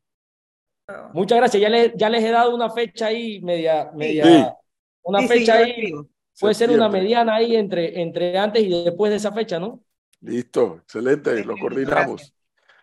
[1.14, 1.62] Muchas gracias.
[1.62, 4.46] Ya, le- ya les he dado una fecha ahí, media, media, Sí.
[5.04, 5.70] una Sí, sí, fecha yo ahí.
[5.72, 6.08] escribo.
[6.40, 9.82] Puede ser una mediana ahí entre, entre antes y después de esa fecha, ¿no?
[10.22, 12.34] Listo, excelente, lo coordinamos.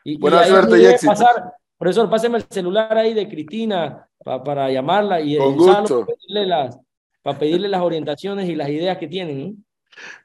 [0.04, 1.12] Y, Buena suerte y éxito.
[1.12, 6.04] pasar- profesor, páseme el celular ahí de Cristina pa- para llamarla y Con gusto.
[6.04, 6.78] para pedirle, las,
[7.22, 9.64] para pedirle las orientaciones y las ideas que tienen.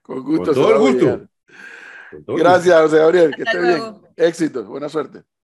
[0.02, 0.46] Con gusto.
[0.46, 1.28] Con todo el gusto.
[2.26, 2.36] todo.
[2.36, 3.96] Gracias, José Gabriel, que Hasta esté bien.
[4.18, 5.24] Éxito, buena suerte.